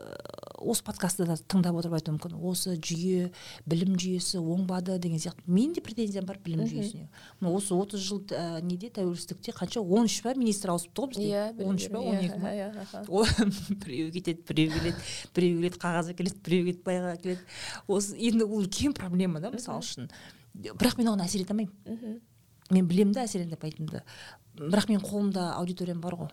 [0.57, 2.37] осы подкастты да тыңдап отырып айтуым мүмкін.
[2.49, 3.31] Осы жүйе
[3.69, 5.45] білім жүйесі оңбады деген сияқты.
[5.47, 7.09] Менің де претензиям бар білім жүйесіне.
[7.41, 11.29] Мына осы отыз жыл ә, неде тәуелсіздікте қанша он үш па министр ауысыпты ғой бізде?
[11.31, 12.55] Иә он үш па он екі ма?
[12.55, 13.05] иә, аха.
[13.09, 13.25] О,
[13.85, 14.97] біреу кетеді біреу келеді
[15.37, 17.45] біреу келеді қағаз әкеледі біреу кетіп байға келеді.
[17.87, 20.11] Осы енді ол үлкен проблема да мысалы үшін.
[20.57, 22.19] Бірақ мен оған әсер ете алмаймын.
[22.73, 24.03] Мен білемін да әсер етпейтінімді
[24.57, 26.33] бірақ менің қолымда аудиториям бар ғой.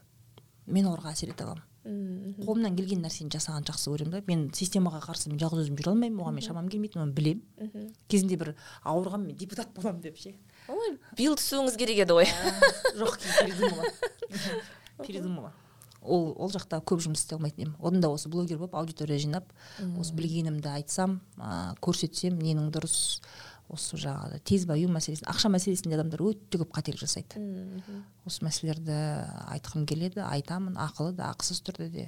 [0.65, 1.65] Мен оларға әсер ете аламын.
[1.83, 2.45] Мхм.
[2.45, 4.21] қолымнан келген нәрсені жасағанды жақсы көремін да.
[4.27, 7.41] Мен системаға қарсы мен жалғыз өзім жүре алмаймын оған мен шамам келмейді оны білемін.
[7.59, 7.89] Мхм.
[8.07, 8.53] кезінде бір
[8.83, 10.35] ауырғанмын мен депутат боламын деп ше.
[10.71, 12.31] Ой биыл түсуіңіз керек еді ғой.
[12.95, 13.91] Жоқ передумала
[15.03, 15.51] передумала
[16.03, 17.75] ол ол жақта көп жұмыс істей алмайтын едім.
[17.79, 19.51] Одан да осы блогер болып аудитория жинап
[19.99, 21.19] осы білгенімді айтсам
[21.83, 23.21] көрсетсем ненің дұрыс
[23.71, 27.39] осы жаңағы тез баю мәселесін ақша мәселесінде адамдар өте көп қателік жасайды.
[28.27, 28.97] Осы мәселелерді
[29.55, 32.07] айтқым келеді айтамын ақылы да ақысыз түрде де.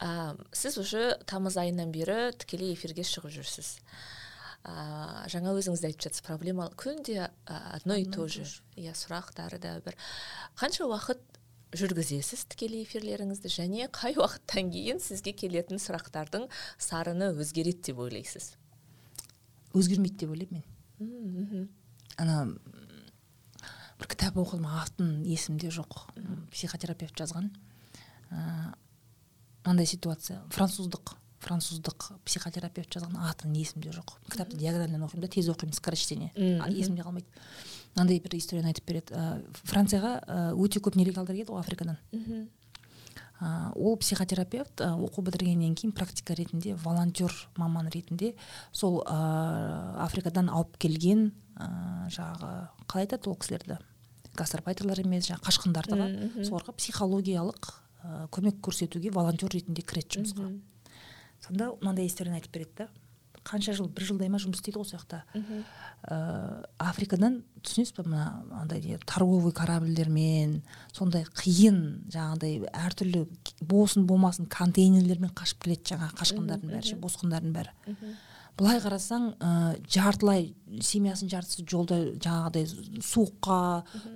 [0.00, 3.76] А, сіз уже тамыз айынан бері тікелей эфирге шығып жүрсіз.
[4.64, 8.46] А, жаңа өзіңіз де айтып жатсыз проблема күнде одно и то же.
[8.76, 9.98] Иә сұрақтары да бір.
[10.58, 11.22] Қанша уақыт
[11.76, 16.48] жүргізесіз тікелей эфирлеріңізді және қай уақыттан кейін сізге келетін сұрақтардың
[16.78, 18.52] сарыны өзгереді деп ойлайсыз?
[19.74, 20.64] Өзгермейді деп ойлаймын мен.
[21.02, 21.68] Мхм.
[22.16, 22.36] ана
[23.98, 26.06] бір кітап оқыдым атын есімде жоқ.
[26.52, 27.50] Психотерапевт жазған.
[28.30, 28.74] Ә,
[29.64, 30.42] мынандай ситуация.
[30.50, 34.14] Француздық француздық психотерапевт жазған атын есімде жоқ.
[34.30, 37.26] Кітапты диагональнен оқимын да тез оқимын скорочтение есімде қалмайды.
[37.96, 39.18] Мынандай бір историяны айтып береді.
[39.66, 40.12] Францияға
[40.54, 41.98] өте көп нелегалдар келді ғой африкадан.
[42.12, 42.46] Мхм.
[43.42, 48.34] Ә, ол психотерапевт ә, оқу бітіргеннен кейін практика ретінде волонтер маман ретінде
[48.70, 49.18] сол ә,
[50.04, 52.52] африкадан ауып келген ә, жаңағы
[52.86, 53.78] қалай айтады ол кісілерді?
[54.38, 56.46] Гастарбайтерлер емес жаңағы қашқындарды Мгм, мхм.
[56.48, 57.72] соларға психологиялық
[58.04, 60.52] ә, көмек көрсетуге волонтер ретінде кіреді жұмысқа.
[61.42, 62.88] Сонда мынандай историяны айтып береді да.
[63.46, 68.26] Қанша жыл бір жылдай ма жұмыс істейді ғой сол жақта ә, африкадан түсінесіз ба мына
[68.62, 70.60] андай торговый корабльдермен
[70.94, 71.80] сондай қиын
[72.12, 73.24] жаңағыдай әртүрлі
[73.60, 77.74] болсын болмасын контейнерлермен қашып келеді жаңағы қашқындардың бәрі ше босқындардың бәрі.
[78.52, 79.50] Былай қарасаң ә,
[79.88, 80.50] жартылай
[80.84, 82.66] семьясының жартысы жолда жаңағыдай
[83.00, 83.60] суыққа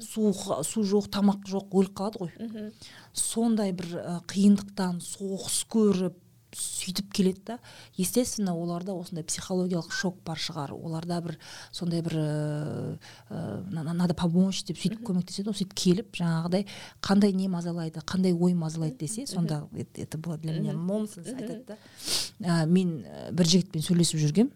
[0.04, 2.68] суық су жоқ тамақ жоқ өліп қалады ғой.
[3.16, 6.20] Сондай бір ә, қиындықтан соғыс көріп
[6.56, 7.58] сөйтіп келеді да.
[7.98, 10.72] Естественно оларда осындай психологиялық шок бар шығар.
[10.72, 11.38] Оларда бір
[11.70, 15.58] сондай бір ыыы надо помочь деп сөйтіп көмектеседі ғой.
[15.60, 16.66] Сөйтіп келіп жаңағыдай
[17.04, 21.76] қандай не мазалайды қандай ой мазалайды десе сонда это было для меня нонсенс айтады
[22.40, 22.66] да.
[22.66, 24.52] Мен бір жігітпен сөйлесіп жүргем.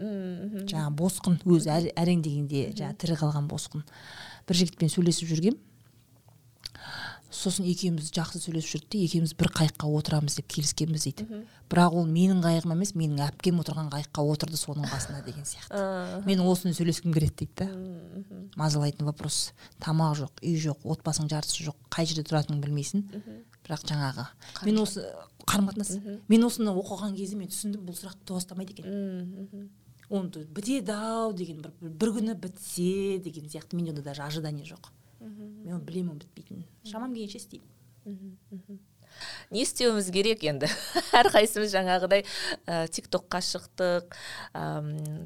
[0.67, 3.85] Жаңағы босқын өзі әрең дегенде жаңағы тірі қалған босқын.
[4.49, 5.59] Бір жігітпен сөйлесіп жүргем.
[7.31, 11.27] Сосын екеуміз жақсы сөйлесіп жүрдік те екеуміз бір қайыққа отырамыз деп келіскенбіз дейді.
[11.71, 16.25] Бірақ ол менің қайығым емес менің әпкем отырған қайыққа отырды соның қасына деген сияқты.
[16.27, 17.69] Мен осыны сөйлескім келеді дейді да.
[18.59, 19.53] Мазалайтын вопрос.
[19.79, 23.07] Тамақ жоқ үй жоқ отбасың жартысы жоқ қай жерде тұратыныңды білмейсің.
[23.63, 24.27] Бірақ жаңағы
[24.67, 25.07] мен осы
[25.47, 25.95] қарым қатынас
[26.29, 29.71] мен осыны оқыған кезде мен түсіндім бұл сұрақ толастамайды екен.
[30.11, 33.77] Оны бітеді ау деген бір бір күні бітсе деген сияқты.
[33.77, 34.91] Менде онда даже ожидание жоқ.
[35.21, 38.81] Мен оны білемін бітпейтінін шамам келгенше істеймін.
[39.51, 40.69] Не істеуіміз керек енді.
[41.21, 44.15] Әрқайсымыз жаңағыдай ә, тик токқа шықтық
[44.55, 44.63] ә,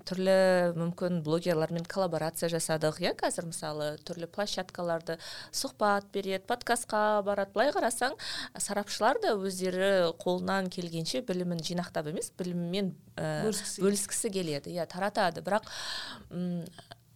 [0.09, 0.36] түрлі
[0.78, 5.18] мүмкін блогерлармен коллаборация жасадық иә қазір мысалы түрлі площадкаларды
[5.53, 7.53] сұхбат береді подкастқа барады.
[7.55, 8.16] Былай қарасаң
[8.57, 13.53] сарапшылар да өздері қолынан келгенше білімін жинақтап емес біліммен ә,
[13.84, 14.72] бөліскісі келеді.
[14.72, 15.45] иә таратады.
[15.45, 15.68] Бірақ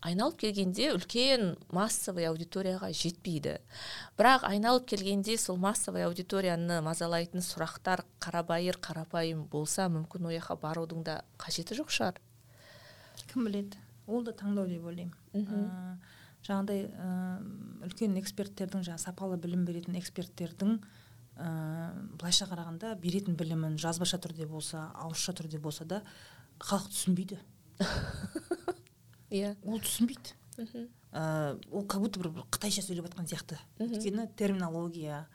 [0.05, 3.57] айналып келгенде үлкен массовый аудиторияға жетпейді.
[4.19, 11.03] Бірақ айналып келгенде сол массовый аудиторияны мазалайтын сұрақтар қарабайыр қарапайым болса мүмкін ол жаққа барудың
[11.07, 12.23] да қажеті жоқ шығар.
[13.33, 13.83] Кім біледі?
[14.07, 15.99] Ол да таңдау деп ойлаймын.
[16.47, 16.87] Жаңағыдай
[17.89, 21.49] үлкен эксперттердің жаңағы сапалы білім беретін эксперттердің ә,
[22.15, 26.05] былайша қарағанда беретін білімін жазбаша түрде болса ауызша түрде болса да
[26.63, 27.41] халық түсінбейді.
[29.31, 29.55] иә.
[29.64, 30.35] Ол түсінбейді.
[30.59, 33.59] Ыыы ол как будто бір қытайша сөйлеп жатқан сияқты.
[33.81, 35.26] Өйткені терминология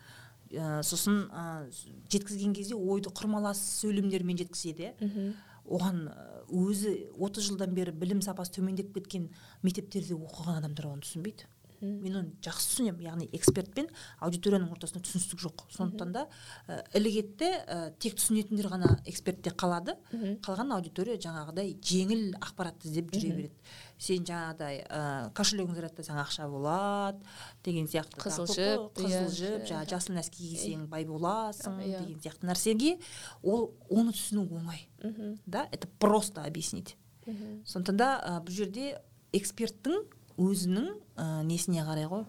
[0.52, 1.72] ә, сосын ә,
[2.14, 4.94] жеткізген кезде ойды құрмалас сөйлемдермен жеткізеді.
[5.00, 5.34] Иә
[5.64, 6.08] оған
[6.52, 9.30] өзі отыз жылдан бері білім сапасы төмендеп кеткен
[9.64, 11.48] мектептерде оқыған адамдар оны түсінбейді.
[11.84, 13.90] Мен оны жақсы түсінемін яғни эксперт пен
[14.24, 15.66] аудиторияның ортасында түсіністік жоқ.
[15.76, 16.26] Сондықтан да
[16.68, 19.98] ә, ілігеді ә, тек түсінетіндер ғана экспертте қалады.
[20.46, 23.74] Қалған аудитория жаңағыдай жеңіл ақпаратты іздеп жүре береді.
[24.00, 27.22] Сен жаңағыдай ә, кошелегіңді реттесең ақша болады
[27.64, 32.98] деген сияқты қызыл жіп қызыл жіп жаңағы жасыл нәски кисең бай боласың деген сияқты нәрсеге
[33.44, 34.88] ол оны түсіну оңай.
[35.46, 36.98] Да это просто объяснить.
[37.66, 38.98] Сондықтан да бұл жерде
[39.34, 40.04] эксперттің
[40.38, 42.26] өзінің ә, несіне қарай ғой?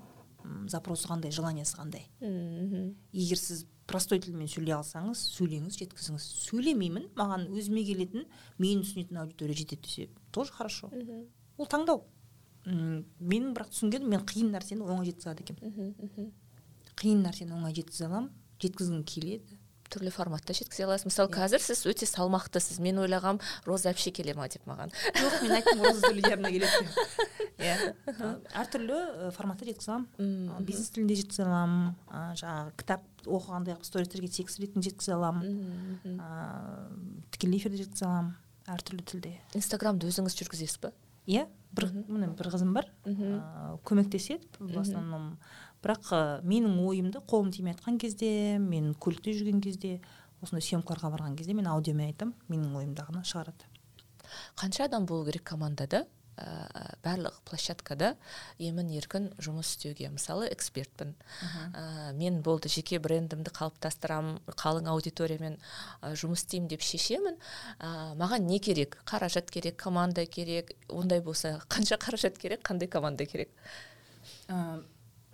[0.69, 2.05] Запросы қандай желаниесі қандай?
[3.13, 6.27] Егер сіз простой тілмен сөйлей алсаңыз сөйлеңіз жеткізіңіз.
[6.51, 8.27] Сөйлемеймін маған өзіме келетін
[8.59, 10.91] мені түсінетін аудитория жетеді десе тоже хорошо.
[11.57, 12.05] Ол таңдау.
[12.67, 16.31] Менің бірақ түсінгенім мен қиын нәрсені оңай жеткізе алады екенмін.
[16.97, 18.31] Қиын нәрсені оңай жеткізе аламын
[18.61, 19.54] жеткізгім келеді.
[19.93, 21.09] Түрлі форматта жеткізе аласыз.
[21.09, 21.37] Мысалы yeah.
[21.39, 22.81] қазір сіз өте салмақтысыз.
[22.85, 24.93] Мен ойлағам роза әпше келе ма деп маған.
[25.19, 27.01] Жоқ мен айттым роза келеді деп.
[27.65, 27.95] Иә.
[28.65, 30.65] Әртүрлі форматта жеткізе аламын.
[30.67, 31.93] Бизнес тілінде жеткізе аламын.
[32.41, 35.47] Жаңағы кітап оқығандай қылып стористерге текст ретінде жеткізе аламын.
[37.31, 38.35] Тікелей эфирде жеткізе аламын
[38.75, 39.35] әртүрлі тілде.
[39.57, 40.95] Инстаграмды өзіңіз жүргізесіз ба
[41.29, 42.89] иә бір міне бір қызым бар.
[43.85, 45.37] Көмектеседі в основном.
[45.85, 46.11] Бірақ
[46.49, 49.99] менің ойымды қолым тимей жатқан кезде мен көлікте жүрген кезде
[50.43, 53.69] осындай съемкаларға барған кезде мен аудиомен айтамын менің ойымдағыны шығарады.
[54.59, 56.07] Қанша адам болу керек командада?
[56.35, 58.15] Ә, барлық площадкада.
[58.59, 61.13] Емін еркін жұмыс істеуге мысалы экспертпін.
[61.71, 65.61] Ә, мен болды жеке брендімді қалыптастырамын қалың аудиториямен
[66.01, 67.39] ә, жұмыс істеймін деп шешемін.
[67.79, 68.99] Ә, маған не керек?
[69.07, 70.75] Қаражат керек команда керек.
[70.89, 73.55] Ондай болса қанша қаражат керек қандай команда керек?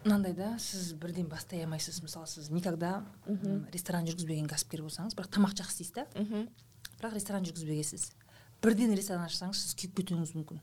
[0.04, 3.04] Мынандай да сіз бірден бастай алмайсыз мысалы сіз никогда
[3.72, 6.06] ресторан жүргізбеген кәсіпкер болсаңыз бірақ тамақ жақсы істейсіз да?
[7.00, 8.10] Бірақ ресторан жүргізбегенсіз.
[8.62, 10.60] Бірден ресторан ашсаңыз сіз күйіп кетуіңіз мүмкін.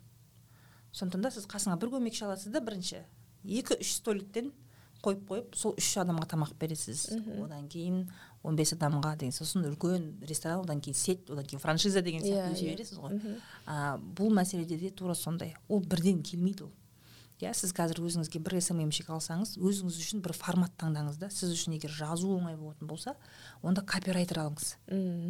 [0.94, 3.04] Сондықтан да сіз қасыңа бір көмекші аласыз да бірінші.
[3.46, 4.52] Екі үш столиктен
[5.04, 7.08] қойып қойып сол үш адамға тамақ бересіз.
[7.42, 8.08] Одан кейін
[8.44, 12.54] он бес адамға деген сосын үлкен ресторан одан кейін сеть одан кейін франшиза деген сияқты
[12.54, 13.18] өсе бересіз ғой.
[14.18, 15.56] Бұл мәселеде де тура сондай.
[15.70, 16.74] Ол бірден келмейді ол.
[17.38, 21.30] Иә сіз қазір өзіңізге бір сммщик алсаңыз өзіңіз үшін бір формат таңдаңыз да.
[21.30, 23.14] Сіз үшін егер жазу оңай болатын болса
[23.62, 24.72] онда копирайтер алыңыз.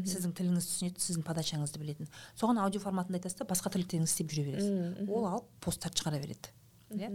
[0.07, 2.07] Сіздің тіліңізді түсінетін сіздің подачаңызды білетін.
[2.39, 5.03] Соған аудио форматында айтасыз да басқа тілдеріңіз істеп жүре бересіз.
[5.09, 6.55] Ол алып посттарды шығара береді.
[6.95, 7.11] Иә.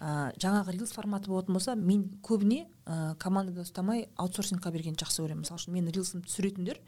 [0.00, 5.44] Ә, жаңағы рилс форматы болатын болса мен көбіне ә, командада ұстамай аутсорсингқа бергенді жақсы көремін.
[5.44, 6.80] Мысалы үшін мен рилсымды түсіретіндер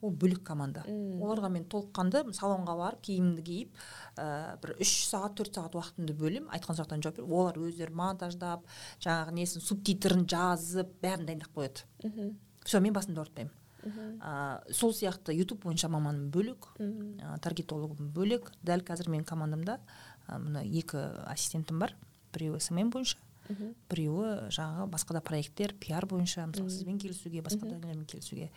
[0.00, 0.84] ол бөлек команда.
[0.88, 3.76] Оларға мен толыққанды салонға барып киімімді киіп
[4.16, 6.50] ә, бір үш сағат төрт сағат уақытымды бөлемін.
[6.52, 8.66] Айтқан сұрақтарына жауап беріп олар өздері монтаждап
[9.00, 12.34] жаңағы несін субтитрін жазып бәрін дайындап қояды.
[12.64, 13.54] Все мен басымды ауыртпаймын.
[14.20, 18.50] Ә, сол сияқты ютуб бойынша маманым бөлек ә, таргетологым бөлек.
[18.60, 19.78] Дәл қазір менің командамда
[20.26, 20.98] ә, мына екі
[21.30, 21.94] ассистентім бар.
[22.34, 23.18] Біреуі смм бойынша
[23.88, 28.50] біреуі жаңағы басқа да проекттер пиар бойынша мысалы сізбен келісуге басқа да келісуге.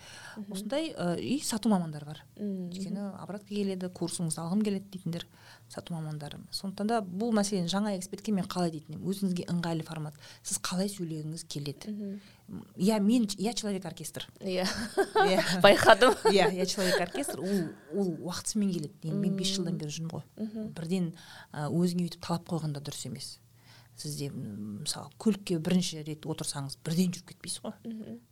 [0.49, 2.23] Осындай ә, и сату мамандар бар.
[2.35, 5.25] Өйткені обратка келеді курсыңызды алғым келеді дейтіндер
[5.71, 10.17] сату мамандары сондықтан да бұл мәселені жаңа экспертке мен қалай дейтін едім өзіңізге ыңғайлы формат.
[10.43, 12.19] Сіз қалай сөйлегіңіз келеді.
[12.75, 14.27] Я мен я человек оркестр.
[14.41, 14.67] Иә.
[15.63, 16.17] Байқадым.
[16.33, 17.39] Иә я человек оркестр.
[17.39, 18.97] Ол ол уақытысымен келеді.
[19.07, 20.67] Енді мен бес жылдан бері жүрмін ғой.
[20.75, 21.13] Бірден
[21.53, 23.37] өзіңе өйтіп талап қойған да дұрыс емес.
[23.99, 27.75] Сізде мысалы көлікке бірінші рет отырсаңыз бірден жүріп кетпейсіз ғой.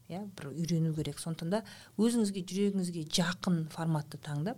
[0.09, 1.19] Иә бір үйрену керек.
[1.21, 1.63] Сондықтан да
[1.97, 4.57] өзіңізге жүрегіңізге жақын форматты таңдап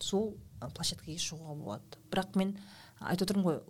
[0.00, 2.02] сол площадкаға шығуға болады.
[2.12, 2.58] Бірақ мен
[3.00, 3.62] айтып отырмын ғой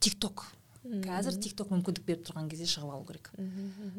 [0.00, 0.46] тик ток
[0.84, 3.30] қазір тик ток мүмкіндік беріп тұрған кезде шығып алу керек.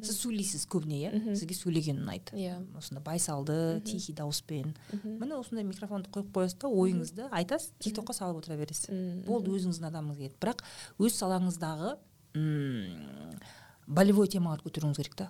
[0.06, 1.22] Сіз сөйлейсіз көбіне иә?
[1.34, 2.60] Сізге сөйлеген ұнайды иә.
[2.78, 4.76] Осындай байсалды тихий дауыспен.
[5.02, 8.92] Міне осындай микрофонды қойып қоясыз да ойыңызды айтасыз тик токқа салып отыра бересіз.
[9.26, 10.62] Болды өзіңіздің адамыңыз келеді бірақ
[11.02, 11.96] өз салаңыздағы
[12.36, 15.30] болевой темаларды көтеруіңіз керек та.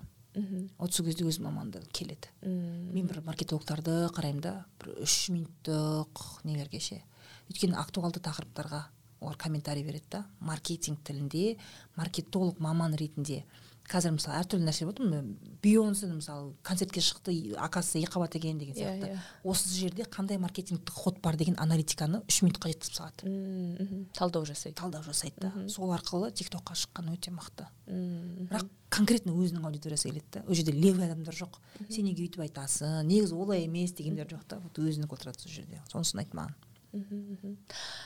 [0.77, 2.27] Вот сол кезде өз маманды келеді.
[2.43, 7.01] Мен бір маркетологтарды қараймын да бір үш минуттық нелерге ше.
[7.47, 8.81] Өйткені актуалды тақырыптарға
[9.21, 10.25] олар комментарий береді да.
[10.39, 11.57] Маркетинг тілінде
[11.95, 13.45] маркетолог маман ретінде.
[13.89, 18.79] Қазір мысалы әртүрлі нәрсе болып жатыр бейонсе мысалы концертке шықты оказывается екіқабат екен деген иә,
[18.79, 19.07] сияқты.
[19.07, 19.19] yeah, yeah.
[19.43, 24.07] осы жерде қандай маркетингтік ход бар деген аналитиканы үш минутқа жеткізіп салады.
[24.13, 24.75] Талдау жасайды.
[24.75, 25.53] Талдау жасайды да.
[25.69, 27.67] Сол арқылы тик токқа шыққан өте мықты.
[27.85, 30.45] Бірақ конкретно өзінің аудиториясы келеді да.
[30.47, 31.59] Ол жерде левый адамдар жоқ.
[31.89, 33.03] Сен неге өйтіп айтасың?
[33.05, 34.59] Негізі олай емес дегендер жоқ та.
[34.63, 35.81] Вот өзінікі отырады сол жерде.
[35.91, 36.55] Сонысын ұнайды маған.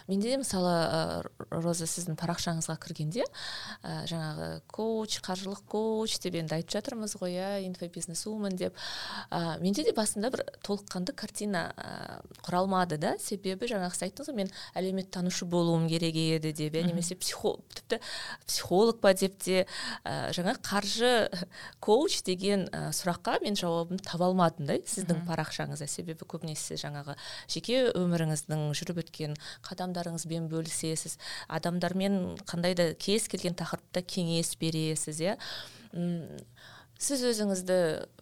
[0.09, 0.73] Менде мысалы
[1.49, 3.23] роза сіздің парақшаңызға кіргенде
[3.83, 8.77] ә, жаңағы коуч қаржылық коуч деп енді айтып жатырмыз ғой иә инфобизнес вумен деп.
[9.31, 13.15] Ә, менде де басында бір толыққанды картина ә, құралмады да.
[13.21, 18.01] Себебі жаңағы сіз айттыңыз ғой мен әлеуметтанушы болуым керек еді деп иә немесе психолог тіпті
[18.47, 19.65] психолог па деп те.
[20.03, 21.29] Ә, жаңа қаржы
[21.85, 25.87] коуч деген ә, сұраққа мен жауабын таба алмадым да сіздің парақшаңызда.
[25.89, 27.17] Себебі көбінесе жаңағы
[27.49, 31.19] жеке өміріңіздің жүріп өткен қадамдарыңызбен бөлісесіз
[31.59, 35.37] адамдармен қандай да кез келген тақырыпта кеңес бересіз иә?
[36.99, 37.75] Сіз өзіңізді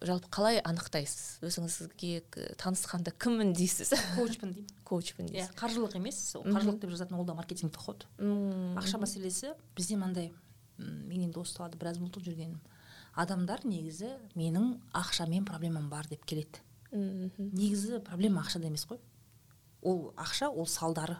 [0.06, 1.40] жалпы қалай анықтайсыз?
[1.42, 2.20] Өзіңізге
[2.62, 3.90] танысқанда кіммін дейсіз?
[4.14, 4.68] Коучпын деймін.
[4.86, 5.48] Коучпын дейсіз.
[5.50, 6.20] Иә қаржылық емес.
[6.38, 8.06] Ол қаржылық деп жазатын ол да маркетингтік ход.
[8.22, 10.30] Ақша мәселесі бізде мынандай
[10.78, 12.60] мен енді осы салада біраз болды жүргенім.
[13.18, 16.62] Адамдар негізі менің ақшамен проблемам бар деп келеді.
[16.94, 19.02] Негізі проблема ақшада емес қой.
[19.82, 21.18] Ол ақша ол салдары.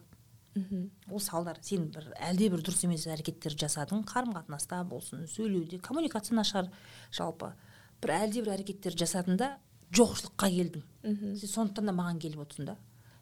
[0.55, 0.91] Мхм.
[1.11, 1.59] Ол салдар.
[1.63, 6.71] Сен бір әлде бір дұрыс емес әрекеттер жасадың қарым қатынаста болсын сөйлеуде коммуникация нашар.
[7.13, 7.53] Жалпы
[8.03, 9.59] бір әлде бір әрекеттер жасадың да
[9.95, 10.85] жоқшылыққа келдің.
[11.05, 11.35] Мхм.
[11.37, 12.77] Сен сондықтан да маған келіп отырсың да.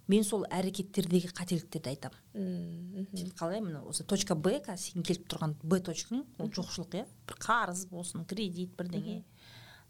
[0.08, 3.06] Мен сол әрекеттердегі қателіктерді айтамын.
[3.12, 7.06] Сен қалай міне осы точка б қазір сен келіп тұрған б точкаң ол жоқшылық иә?
[7.26, 9.24] Бір қарыз болсын кредит бірдеңе.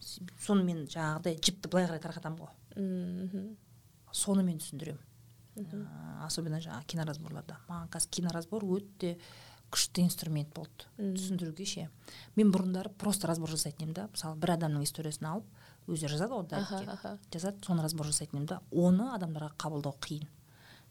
[0.01, 3.53] Соны мен жаңағыдай жіпті былай қарай тарқатамын ғой.
[4.13, 5.05] Соны мен түсіндіремін.
[6.25, 7.59] Особенно жаңағы киноразборларда.
[7.69, 9.17] Маған қазір киноразбор өте
[9.73, 10.87] күшті инструмент болды.
[10.99, 11.89] Түсіндіруге ше
[12.37, 14.09] мен бұрындары просто разбор жасайтын едім да.
[14.13, 15.47] Мысалы бір адамның историясын алып
[15.91, 18.61] өзі жазады ғой дайректке жазады соны разбор жасайтын едім да.
[18.71, 20.29] Оны адамдарға қабылдау қиын.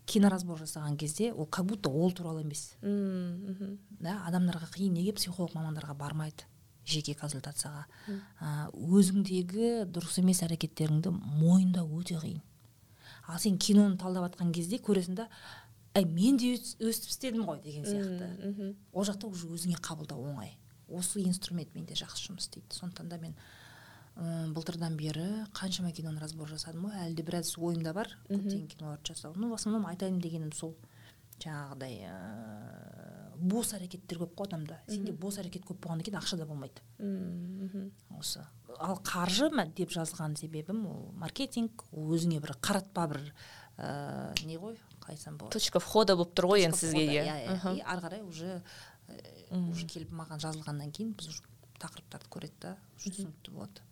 [0.05, 2.75] Киноразбор жасаған кезде ол как будто ол туралы емес.
[2.81, 4.93] Да адамдарға қиын.
[4.99, 6.43] Неге психолог мамандарға бармайды
[6.85, 7.87] жеке консультацияға?
[8.75, 12.43] Өзіңдегі дұрыс емес әрекеттеріңді мойындау өте қиын.
[13.27, 15.27] Ал сен киноны талдап жатқан кезде көресің да
[15.95, 18.75] әй мен де өстіп істедім ғой деген сияқты.
[18.93, 20.57] ол жақта уже өзіңе қабылдау оңай.
[20.89, 22.75] Осы инструмент менде жақсы жұмыс істейді.
[22.75, 23.35] Сондықтан да мен
[24.15, 26.99] ыыы былтырдан бері қаншама киноны разбор жасадым ғой.
[27.07, 28.11] Әлі де біраз ойымда бар.
[28.29, 29.33] Көптеген киноларды жасау.
[29.35, 30.75] Ну в основном айтайын дегенім сол.
[31.39, 34.79] Жаңағыдай ыыы бос әрекеттер көп қой адамда.
[34.89, 36.83] Сенде бос әрекет көп болғаннан кейін ақша да болмайды.
[38.17, 38.45] Осы.
[38.79, 43.21] Ал қаржы деп жазған себебім ол маркетинг ол өзіңе бір қаратпа бір
[43.77, 45.57] ыыы не ғой қалай айтсам болады?
[45.57, 47.23] Точка входа болып тұр ғой енді сізге иә.
[47.25, 48.61] иә ары қарай уже
[49.51, 51.41] уже келіп маған жазылғаннан кейін біз
[51.79, 53.83] тақырыптарды көреді да уже түсінікті болады.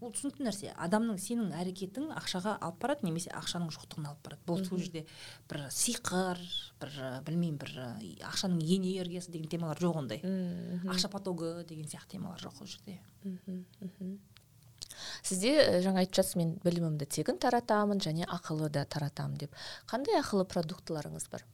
[0.00, 0.70] Ол түсінікті нәрсе.
[0.80, 4.42] Адамның сенің әрекетің ақшаға алып барады немесе ақшаның жоқтығына алып барады.
[4.48, 5.02] Бұл сол жерде
[5.50, 6.40] бір сиқыр
[6.80, 6.96] бір
[7.26, 7.72] білмеймін бір
[8.30, 10.22] ақшаның энергиясы деген темалар жоқ ондай.
[10.86, 13.00] Ақша потогы деген сияқты темалар жоқ ол жерде.
[15.22, 19.56] Сізде жаңа айтып жатсыз мен білімімді тегін таратамын және ақылы да таратамын деп.
[19.90, 21.44] Қандай ақылы продуктыларыңыз бар?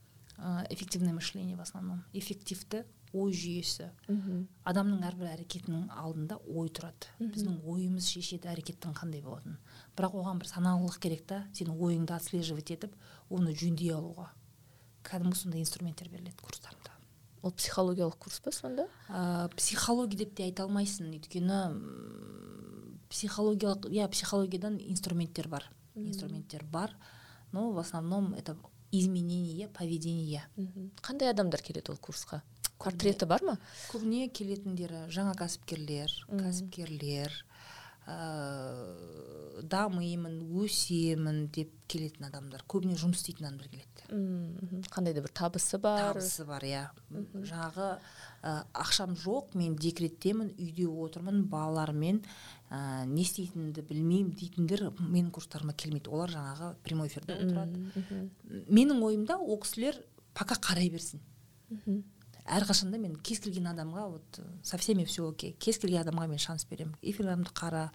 [0.69, 2.03] Эффективное мышление в основном.
[2.13, 3.89] Эффективті ой жүйесі.
[4.67, 7.11] Адамның әрбір әрекетінің алдында ой тұрады.
[7.21, 9.57] Біздің ойымыз шешеді әрекеттің қандай болатынын.
[9.97, 12.95] Бірақ оған бір саналылық керек та сенің ойыңды отслеживать етіп
[13.29, 14.29] оны жөндей алуға.
[15.07, 16.91] Кәдімгі сондай инструменттер беріледі курстарымда.
[17.43, 18.87] Ол психологиялық курс па сонда?
[19.09, 21.11] Ә, психология деп те айта алмайсың.
[21.11, 21.59] Өйткені
[23.11, 25.67] психологиялық иә психологиядан инструменттер бар.
[25.95, 26.95] Инструменттер бар
[27.53, 28.57] но в основном это
[28.91, 30.43] изменение поведения.
[31.01, 32.41] Қандай адамдар келеді ол курсқа?
[32.83, 33.57] Портреті бар ма?
[33.91, 37.39] Көбіне келетіндері жаңа кәсіпкерлер кәсіпкерлер
[38.03, 38.17] ә,
[39.63, 42.65] дамимын өсемін деп келетін адамдар.
[42.67, 43.89] Көбіне жұмыс істейтін адамдар келеді.
[44.91, 46.11] Қандай да бір табысы бар.
[46.11, 46.83] Табысы бар иә.
[47.47, 47.87] Жаңағы
[48.43, 52.23] ә, ақшам жоқ мен декреттемін үйде отырмын балаларыммен
[52.69, 56.11] ә, не істейтінімді білмеймін дейтіндер менің курстарыма келмейді.
[56.11, 58.29] Олар жаңағы прямой эфирде отырады.
[58.67, 60.01] Менің ойымда ол кісілер
[60.33, 61.23] пока қарай берсін.
[62.45, 65.55] Әрқашанда мен кез келген адамға вот со всеми все окей.
[65.59, 66.95] Кез келген адамға мен шанс беремін.
[67.01, 67.89] Эфирлерімді қара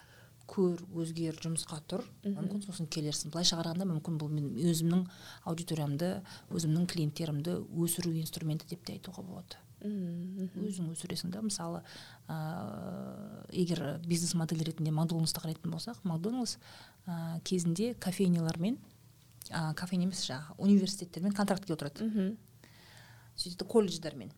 [0.49, 2.05] көр өзгер жұмысқа тұр.
[2.25, 3.33] Мүмкін сосын келерсің.
[3.35, 5.05] Былайша қарағанда мүмкін бұл мен өзімнің
[5.45, 9.61] аудиториямды өзімнің клиенттерімді өсіру инструменті деп те айтуға болады.
[9.85, 11.45] Өзің өсіресің да.
[11.45, 11.85] Мысалы
[12.27, 16.57] ә, егер бизнес модель ретінде макдональдсты қарайтын болсақ макдональдс
[17.07, 18.81] ә, кезінде кофейнялармен
[19.51, 22.09] ә, кофейня емес жаңағы университеттермен контрактке отырады.
[23.39, 24.33] Сөйтеді колледждармен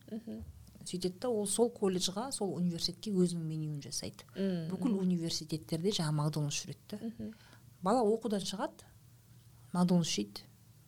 [0.84, 4.24] сөйтеді да ол сол колледжға сол университетке өзінің менюін жасайды.
[4.70, 7.28] Бүкіл университеттерде жаңағы макдональдс жүреді да.
[7.82, 8.88] Бала оқудан шығады
[9.74, 10.46] макдональдс жейді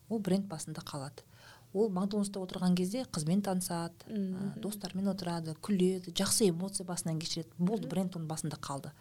[0.09, 1.23] ол бренд басында қалады.
[1.73, 7.49] Ол макдональдста отырған кезде қызбен танысады ә, достарымен отырады күледі жақсы эмоция басынан кешіреді.
[7.57, 8.91] Болды бренд оның басында қалды.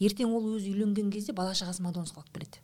[0.00, 2.62] Ертең ол өзі үйленген кезде бала шағасы макдональдсқа алып келеді.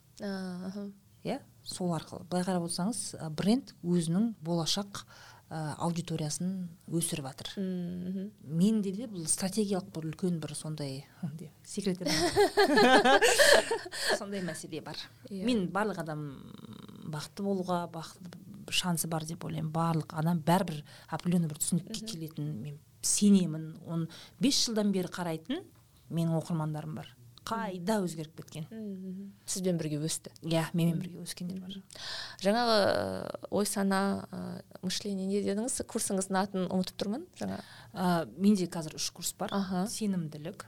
[1.24, 2.24] Иә сол арқылы.
[2.30, 3.02] Былай қарап отырсаңыз
[3.36, 5.04] бренд өзінің болашақ
[5.50, 7.48] ә, аудиториясын өсіріп жатыр
[8.46, 11.02] менде де бұл стратегиялық бір үлкен бір сондай
[11.66, 11.98] секрет
[14.18, 14.96] сондай мәселе бар.
[15.28, 15.44] Yeah.
[15.46, 16.22] мен барлық адам
[17.10, 18.38] бақытты болуға бақытты
[18.70, 19.72] шансы бар деп ойлаймын.
[19.74, 22.52] Барлық адам бәрібір определенный бір түсінікке келетін.
[22.62, 23.72] Мен сенемін.
[23.86, 24.06] Оны
[24.38, 25.64] бес жылдан бері қарайтын
[26.10, 27.10] менің оқырмандарым бар.
[27.48, 28.66] Қайда өзгеріп кеткен?
[29.46, 30.32] Сізбен бірге өсті?
[30.42, 31.78] Иә менімен бірге өскендер бар.
[32.42, 32.76] Жаңағы
[33.50, 34.00] ой сана
[34.82, 35.80] мышление не дедіңіз?
[35.90, 37.60] Курсыңыздың атын ұмытып тұрмын жаңа.
[37.94, 39.50] Ә, менде қазір үш курс бар.
[39.52, 39.86] Аха.
[39.88, 40.66] сенімділік.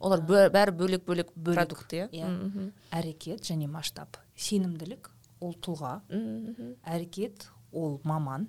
[0.00, 2.08] Олар бәрі бөлек бөлек продукт иә?
[2.12, 2.70] Иә.
[2.92, 4.18] Әрекет және масштаб.
[4.36, 5.10] Сенімділік
[5.40, 6.00] ол тұлға.
[6.84, 8.48] Әрекет ол маман.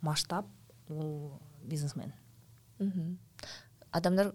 [0.00, 0.46] Масштаб
[0.88, 2.12] ол бизнесмен.
[3.90, 4.34] Адамдар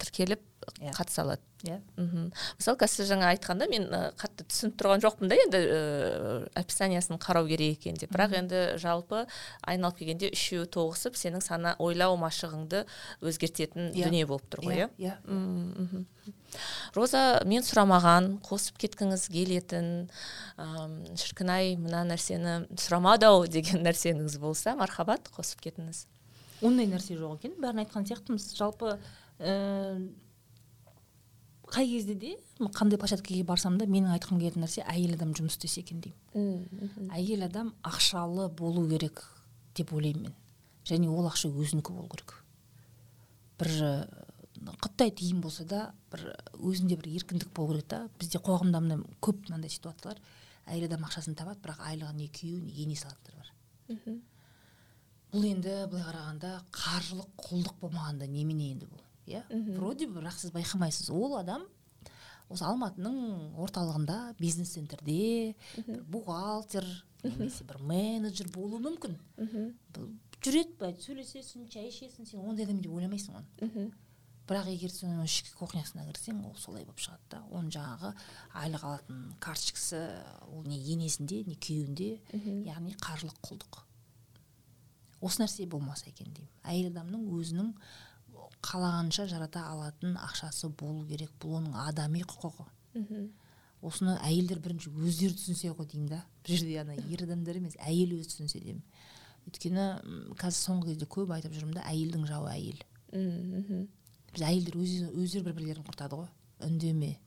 [0.00, 0.42] тіркеліп
[0.80, 0.92] иә.
[0.96, 1.80] қатыса алады иә.
[1.96, 2.30] Мхм.
[2.58, 3.86] Мысалы қазір сіз жаңа айтқанда мен
[4.20, 8.12] қатты түсініп тұрған жоқпын да енді ыыы описаниясын қарау керек екен деп.
[8.14, 9.24] Бірақ енді жалпы
[9.62, 12.84] айналып келгенде үшеуі тоғысып сенің сана ойлау машығыңды
[13.24, 16.04] өзгертетін дүние болып тұр ғой иә иә?
[16.94, 19.88] роза мен сұрамаған қосып кеткіңіз келетін
[20.56, 26.06] ыыы шіркін ай мына нәрсені сұрамады ау деген нәрсеңіз болса мархабат қосып кетіңіз.
[26.64, 28.52] Ондай нәрсе жоқ екен бәрін айтқан сияқтымыз.
[28.56, 28.94] Жалпы
[29.38, 30.12] ііі
[31.74, 35.80] қай кезде де қандай площадкаге барсам да менің айтқым келетін нәрсе әйел адам жұмыс істесе
[35.82, 37.10] екен деймін.
[37.10, 39.24] Әйел адам ақшалы болу керек
[39.74, 40.36] деп ойлаймын мен.
[40.86, 42.36] Және ол ақша өзінікі болу керек.
[43.58, 43.72] Бір
[44.84, 48.08] қыттай тиын болса да бір өзінде бір еркіндік болу керек та.
[48.20, 50.20] Бізде қоғамда мына көп мынандай ситуациялар.
[50.68, 53.50] Әйел адам ақшасын табады бірақ айлығы не күйеуі не ене салатындар бар.
[55.34, 59.03] Бұл енді былай қарағанда қаржылық құлдық болмағанда немене енді бұл?
[59.26, 59.42] Иә
[59.76, 61.10] вроде бы бірақ сіз байқамайсыз.
[61.14, 61.66] Ол адам
[62.52, 66.86] осы алматының орталығында бизнес центрде бір бухгалтер
[67.24, 69.16] немесе бір менеджер болуы мүмкін.
[70.44, 73.90] Жүреді былай сөйлесесің шай ішесің сен ондай адам деп ойламайсың оны.
[74.44, 77.38] Бірақ егер сен оның ішкі кухнясына кірсең ол солай болып шығады да.
[77.48, 78.10] Оның жаңағы
[78.60, 80.02] айлық алатын карточкасы
[80.52, 82.10] ол не енесінде не күйеуінде
[82.68, 83.80] яғни қаржылық құлдық.
[85.24, 86.52] Осы нәрсе болмаса екен деймін.
[86.60, 87.72] Әйел адамның өзінің
[88.64, 92.66] қалағанша жарата алатын ақшасы болу керек бұл оның адами құқығы.
[93.84, 96.22] Осыны әйелдер бірінші өздері түсінсе ғой деймін да.
[96.46, 98.82] Бұл жерде ана ер адамдар емес әйел өзі түсінсе деймін.
[99.44, 99.84] Өйткені
[100.40, 102.80] қазір соңғы кезде көп айтып жүрмін да әйелдің жауы әйел.
[104.32, 104.78] Біз әйелдер
[105.12, 106.30] өздері бір бірлерін құртады ғой.
[106.64, 107.18] Үндеме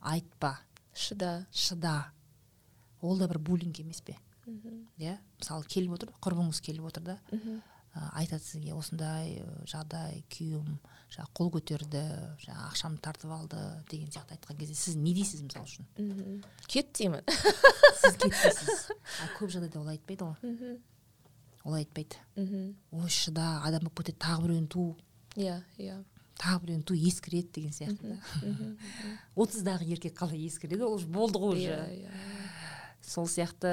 [0.00, 0.54] айтпа.
[0.94, 1.46] Шыда.
[1.52, 2.12] Шыда.
[3.02, 4.16] Ол да бір буллинг емес пе?
[4.96, 7.18] Иә мысалы келіп отыр құрбыңыз келіп отыр да.
[8.16, 9.38] Айтады сізге осындай
[9.68, 10.76] жағдай күйеуім
[11.14, 12.02] жаңағы қол көтерді
[12.42, 16.42] жаңағы ақшамды тартып алды деген сияқты айтқан кезде сіз не дейсіз мысалы үшін?
[16.66, 17.22] Кет деймін.
[18.02, 18.90] Сіз кет дейсіз.
[19.22, 20.78] А көп жағдайда ол айтпайды ғой
[21.66, 22.18] олай айтпайды.
[22.36, 24.84] Мхм ой шыда адам болып кетеді тағы біреуін ту.
[25.34, 25.98] Иә иә.
[26.38, 28.18] Тағы біреуін ту ескіреді деген сияқты.
[28.42, 28.76] Да
[29.34, 30.84] отыздағы еркек қалай ескіреді?
[30.86, 31.78] Ол болды ғой уже.
[31.80, 32.12] Иә иә.
[33.02, 33.72] Сол сияқты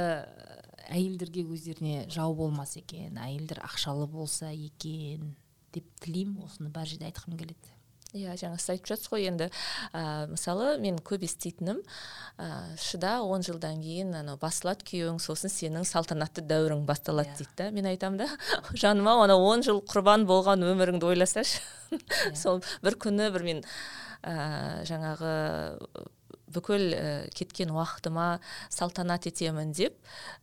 [0.93, 5.33] әйелдерге өздеріне жау болмаса екен әйелдер ақшалы болса екен
[5.73, 6.43] деп тілеймін.
[6.45, 7.73] Осыны бар жерде айтқым келеді.
[8.13, 9.47] Иә жаңа сіз айтып жатсыз ғой енді.
[9.89, 11.79] Ә, мысалы мен көп еститінім
[12.37, 17.39] ә, шыда он жылдан кейін анау басылады күйеуің сосын сенің салтанатты дәуірің басталады Иә.
[17.39, 17.71] дейді да.
[17.73, 18.29] Мен айтамын да
[18.83, 21.57] жаным ау анау он жыл құрбан болған өміріңді ойласашы.
[22.37, 23.63] Сол бір күні бір мен
[24.21, 25.33] ә, жаңағы
[26.53, 28.39] бүкіл ә, кеткен уақытыма
[28.69, 29.97] салтанат етемін деп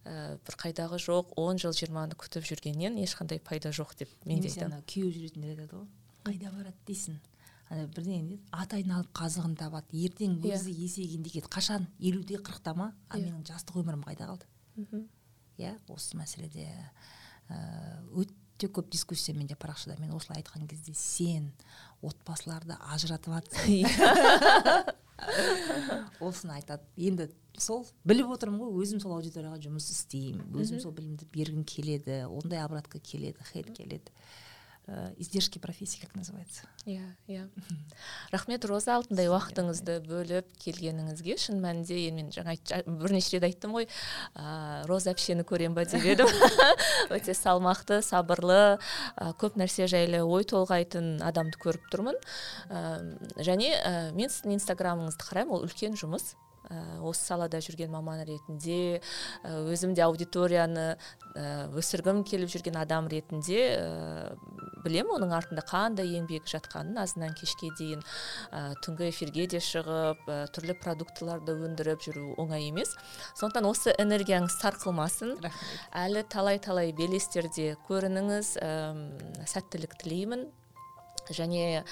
[0.05, 4.49] ә, бір қайдағы жоқ он жыл жиырманы күтіп жүргеннен ешқандай пайда жоқ деп мен де
[4.51, 4.73] айтамын.
[4.79, 5.89] ана күйеу жүретіндер айтады ғой.
[6.27, 7.21] Қайда барады дейсің?
[7.71, 8.43] Ана бірдеңе дейді.
[8.51, 10.57] Ат айналып қазығын табады ертең Иә.
[10.59, 11.87] өзі есейгенде кетеді қашан?
[12.01, 13.29] Елуде қырықта ма а Иә.
[13.31, 15.07] менің жастық өмірім қайда қалды?
[15.61, 16.67] Иә осы мәселеде
[17.51, 20.01] өте көп дискуссия менде парақшада.
[20.01, 21.53] Мен осылай айтқан кезде сен
[22.03, 24.95] отбасыларды ажыратып жатсың
[26.21, 26.85] осыны айтады.
[26.97, 27.29] Енді
[27.61, 30.47] сол біліп отырмын ғой өзім сол аудиторияға жұмыс істеймін.
[30.57, 34.15] Өзім сол білімді бергім келеді ондай обратка келеді хейт келеді.
[34.89, 36.63] Ә, издержки профессии как называется.
[36.85, 37.49] Иә иә.
[38.33, 38.97] Рахмет роза.
[38.97, 42.57] Алтындай уақытыңызды бөліп келгеніңізге шын мәнінде енді мен жаңа
[42.87, 43.87] бірнеше рет айттым ғой.
[44.35, 46.27] Ә, роза әпшені көрем ба деп едім.
[47.15, 52.19] Өте салмақты сабырлы ә, көп нәрсе жайлы ой толғайтын адамды көріп тұрмын.
[52.71, 52.85] Ә,
[53.39, 56.33] және ә, мен сіздің инстаграмыңызды қараймын ол үлкен жұмыс.
[57.03, 59.01] Осы салада жүрген маман ретінде
[59.43, 60.87] ә, өзім де аудиторияны
[61.35, 64.37] ә, өсіргім келіп жүрген адам ретінде ә,
[64.85, 68.05] білемін оның артында қандай еңбек жатқанын азынан кешке дейін
[68.53, 72.95] ә, түнгі эфирге де шығып ә, түрлі продуктыларды өндіріп жүру оңай емес.
[73.41, 75.37] Сондықтан осы энергияңыз сарқылмасын.
[75.43, 75.85] Рахмет.
[76.05, 78.57] Әлі талай талай белестерде көрініңіз.
[78.65, 79.05] Әм,
[79.51, 80.49] сәттілік тілеймін.
[81.31, 81.85] Және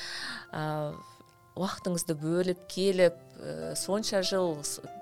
[0.53, 0.65] ә,
[1.59, 4.59] уақытыңызды бөліп келіп ә, сонша жыл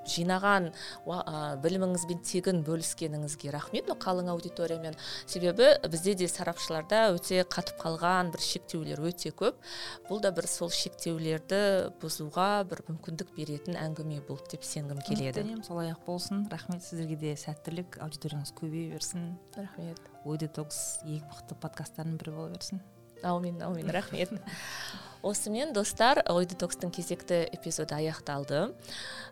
[0.09, 0.71] жинаған
[1.07, 4.97] ә, біліміңізбен тегін бөліскеніңізге рахмет мынау қалың аудиториямен.
[5.27, 9.61] Себебі бізде де сарапшыларда өте қатып қалған бір шектеулер өте көп.
[10.09, 15.43] Бұл да бір сол шектеулерді бұзуға бір мүмкіндік беретін әңгіме болды деп сенгім келеді.
[15.43, 16.47] Үміттенемін солай ақ болсын.
[16.53, 18.01] Рахмет сіздерге де сәттілік.
[18.05, 19.35] Аудиторияңыз көбейе берсін.
[19.57, 20.01] Рахмет.
[20.25, 22.83] Ой детокс ең мықты подкасттардың бірі бола берсін.
[23.25, 24.31] Аумин аумин рахмет.
[25.27, 28.71] осымен достар ой детокстың кезекті эпизоды аяқталды.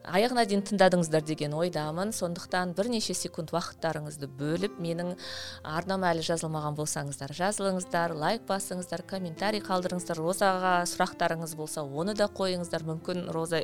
[0.04, 2.10] Аяғына дейін тыңдадыңыздар деген ойдамын.
[2.12, 5.14] Сондықтан бірнеше секунд уақыттарыңызды бөліп менің
[5.62, 10.18] арнама әлі жазылмаған болсаңыздар жазылыңыздар лайк басыңыздар комментарий қалдырыңыздар.
[10.20, 12.84] Розаға сұрақтарыңыз болса оны да қойыңыздар.
[12.90, 13.62] Мүмкін роза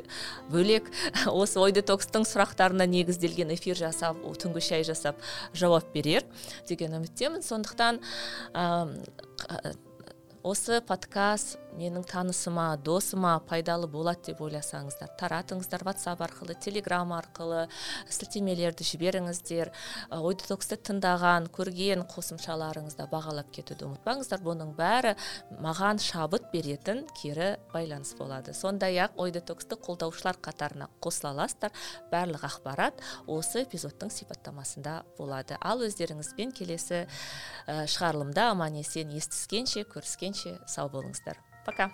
[0.49, 0.89] бөлек.
[1.27, 5.19] Осы ой детокстың сұрақтарына негізделген эфир жасап түнгі шай жасап
[5.53, 6.25] жауап берер
[6.67, 7.45] деген үміттемін.
[7.45, 8.01] Сондықтан
[8.55, 9.75] қ-
[10.43, 17.67] осы подкаст менің танысыма досыма пайдалы болады деп ойласаңыздар таратыңыздар ватсап арқылы телеграм арқылы
[18.09, 19.71] сілтемелерді жіберіңіздер.
[20.17, 24.41] Ой детоксты тыңдаған көрген қосымшаларыңызда бағалап кетуді ұмытпаңыздар.
[24.45, 25.15] Бұның бәрі
[25.63, 28.55] маған шабыт беретін кері байланыс болады.
[28.57, 31.71] Сондай ақ ой детоксты қолдаушылар қатарына қосыла аласыздар.
[32.11, 35.59] Барлық ақпарат осы эпизодтың сипаттамасында болады.
[35.61, 37.05] Ал өздеріңізбен келесі
[37.67, 41.50] шығарылымда аман есен естіскенше көріскенше сау болыңыздар.
[41.65, 41.91] Пока